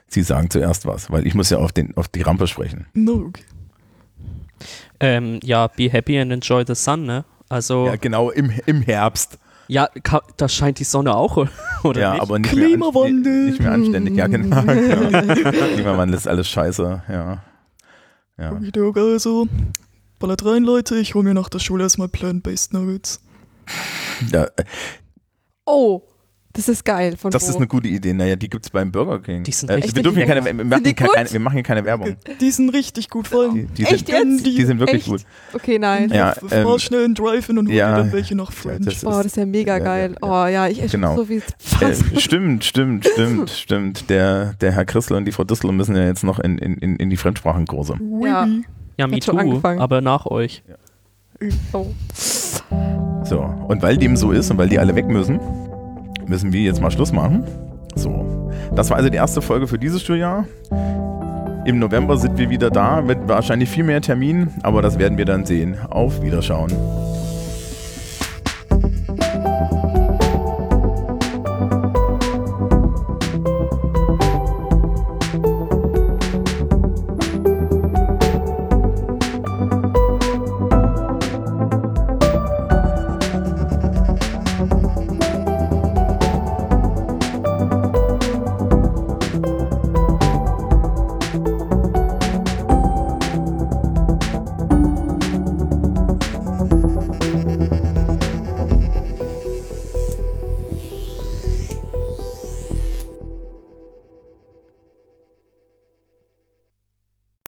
Sie 0.08 0.22
sagen 0.22 0.50
zuerst 0.50 0.86
was, 0.86 1.12
weil 1.12 1.28
ich 1.28 1.36
muss 1.36 1.50
ja 1.50 1.58
auf, 1.58 1.74
den, 1.74 1.98
auf 1.98 2.08
die 2.08 2.22
Rampe 2.22 2.48
sprechen. 2.48 2.86
No, 2.94 3.26
okay. 3.28 3.44
Ähm, 5.02 5.42
ja, 5.44 5.68
be 5.68 5.92
happy 5.92 6.18
and 6.18 6.32
enjoy 6.32 6.64
the 6.66 6.76
sun, 6.76 7.04
ne? 7.06 7.26
Also, 7.50 7.84
Ja, 7.88 7.92
ja, 7.92 7.96
genau, 7.98 8.30
im, 8.30 8.50
im 8.66 8.82
Herbst. 8.82 9.38
ka- 10.04 10.24
da 10.38 10.48
scheint 10.48 10.80
die 10.80 10.86
Sonne 10.86 11.14
auch, 11.14 11.46
oder 11.84 12.00
ja, 12.00 12.12
nicht? 12.14 12.22
aber 12.22 12.40
nicht 12.40 12.56
mehr, 12.56 12.64
an, 12.64 12.70
Klimawandel. 12.70 13.46
nicht 13.48 13.60
mehr 13.60 13.72
anständig. 13.74 14.16
Ja, 14.16 14.28
genau. 14.28 14.62
genau. 14.66 15.34
Klimawandel 15.74 16.16
ist 16.16 16.26
alles 16.26 16.48
scheiße, 16.48 17.04
ja. 17.10 17.44
Ja. 18.38 18.54
Also. 18.54 19.50
Ballert 20.20 20.46
rein, 20.46 20.64
Leute. 20.64 20.98
Ich 20.98 21.16
hole 21.16 21.24
mir 21.24 21.34
nach 21.34 21.50
der 21.50 21.60
Schule 21.60 21.84
erstmal 21.84 22.10
Plant-Based 22.10 22.74
Nuggets. 22.74 23.22
ja 24.32 24.44
äh, 24.46 24.64
Oh, 25.66 26.02
das 26.52 26.68
ist 26.68 26.84
geil. 26.84 27.16
Von 27.16 27.30
das 27.30 27.46
wo? 27.46 27.50
ist 27.52 27.56
eine 27.58 27.68
gute 27.68 27.88
Idee. 27.88 28.12
Naja, 28.12 28.36
die 28.36 28.50
gibt's 28.50 28.72
beim 28.72 28.92
Burger 28.92 29.20
King. 29.20 29.44
Die 29.44 29.52
sind 29.52 29.70
äh, 29.70 29.76
echt 29.76 29.96
wir, 29.96 30.02
dürfen 30.02 30.18
hier 30.18 30.26
keine, 30.26 30.44
wir, 30.44 30.52
machen 30.66 30.84
die 30.84 30.90
hier 30.90 30.96
keine, 30.96 31.24
gut? 31.26 31.32
wir 31.34 31.40
machen 31.40 31.54
hier 31.54 31.64
keine 31.64 31.86
Werbung. 31.86 32.18
Die 32.42 32.50
sind 32.52 32.70
richtig 32.72 33.08
gut, 33.10 33.28
vor 33.28 33.44
Die, 33.54 33.60
allem. 33.60 33.74
die, 33.76 33.84
Echt 33.84 34.08
sind, 34.08 34.34
jetzt? 34.38 34.46
die 34.48 34.66
sind 34.66 34.80
wirklich 34.80 35.02
Echt? 35.04 35.08
gut. 35.10 35.22
Okay, 35.54 35.78
nein. 35.78 36.10
Ja, 36.12 36.34
Fahr 36.34 36.52
ähm, 36.74 36.80
schnell 36.80 37.06
in 37.06 37.14
Drive-In 37.14 37.60
und 37.60 37.68
hol 37.68 37.74
ja, 37.76 37.96
dir 37.98 38.04
dann 38.04 38.12
welche 38.12 38.34
nach 38.36 38.52
French. 38.52 38.84
das 38.84 39.06
Oh, 39.06 39.12
das 39.12 39.28
ist 39.28 39.38
ja 39.38 39.46
mega 39.46 39.78
Ja, 39.78 39.84
geil. 39.84 40.16
ja, 40.22 40.28
Oh 40.28 40.48
ja, 40.48 40.68
ich 40.68 40.82
esse 40.82 40.98
Genau. 40.98 41.16
so 41.18 41.30
wie 41.30 41.36
Äh, 41.38 41.42
fast. 41.60 42.20
stimmt, 42.20 42.66
stimmt, 42.66 43.06
stimmt, 43.08 43.52
stimmt. 43.52 44.10
Der, 44.10 44.56
der 44.60 44.72
Herr 44.72 44.86
Christel 44.86 45.18
und 45.18 45.26
die 45.26 45.32
Frau 45.32 45.44
Distel 45.44 45.72
müssen 45.72 45.96
ja 45.96 46.06
jetzt 46.08 46.24
noch 46.24 46.40
in, 46.40 46.58
in, 46.58 46.74
in 46.80 46.96
in 46.96 47.10
die 47.12 47.18
Fremdsprachenkurse. 47.18 48.00
Ja. 48.24 48.48
Ja, 49.00 49.08
me 49.08 49.20
too, 49.20 49.32
angefangen. 49.32 49.80
aber 49.80 50.02
nach 50.02 50.26
euch. 50.26 50.62
Oh. 51.72 51.86
So, 53.24 53.40
und 53.70 53.82
weil 53.82 53.96
dem 53.96 54.18
so 54.18 54.32
ist 54.32 54.52
und 54.52 54.58
weil 54.58 54.68
die 54.68 54.78
alle 54.78 54.94
weg 54.94 55.08
müssen, 55.08 55.40
müssen 56.26 56.52
wir 56.52 56.62
jetzt 56.62 56.82
mal 56.82 56.92
Schluss 56.92 57.14
machen. 57.14 57.46
So, 57.96 58.52
das 58.76 58.90
war 58.90 58.98
also 58.98 59.10
die 59.10 59.16
erste 59.16 59.42
Folge 59.42 59.68
für 59.68 59.80
dieses 59.80 60.04
Schuljahr. 60.04 60.46
Im 61.66 61.80
November 61.80 62.18
sind 62.18 62.38
wir 62.38 62.50
wieder 62.50 62.70
da 62.70 63.02
mit 63.02 63.20
wahrscheinlich 63.26 63.70
viel 63.70 63.86
mehr 63.86 64.02
Terminen, 64.02 64.54
aber 64.64 64.82
das 64.82 65.00
werden 65.00 65.18
wir 65.18 65.26
dann 65.26 65.46
sehen. 65.46 65.78
Auf 65.90 66.22
Wiederschauen. 66.22 66.74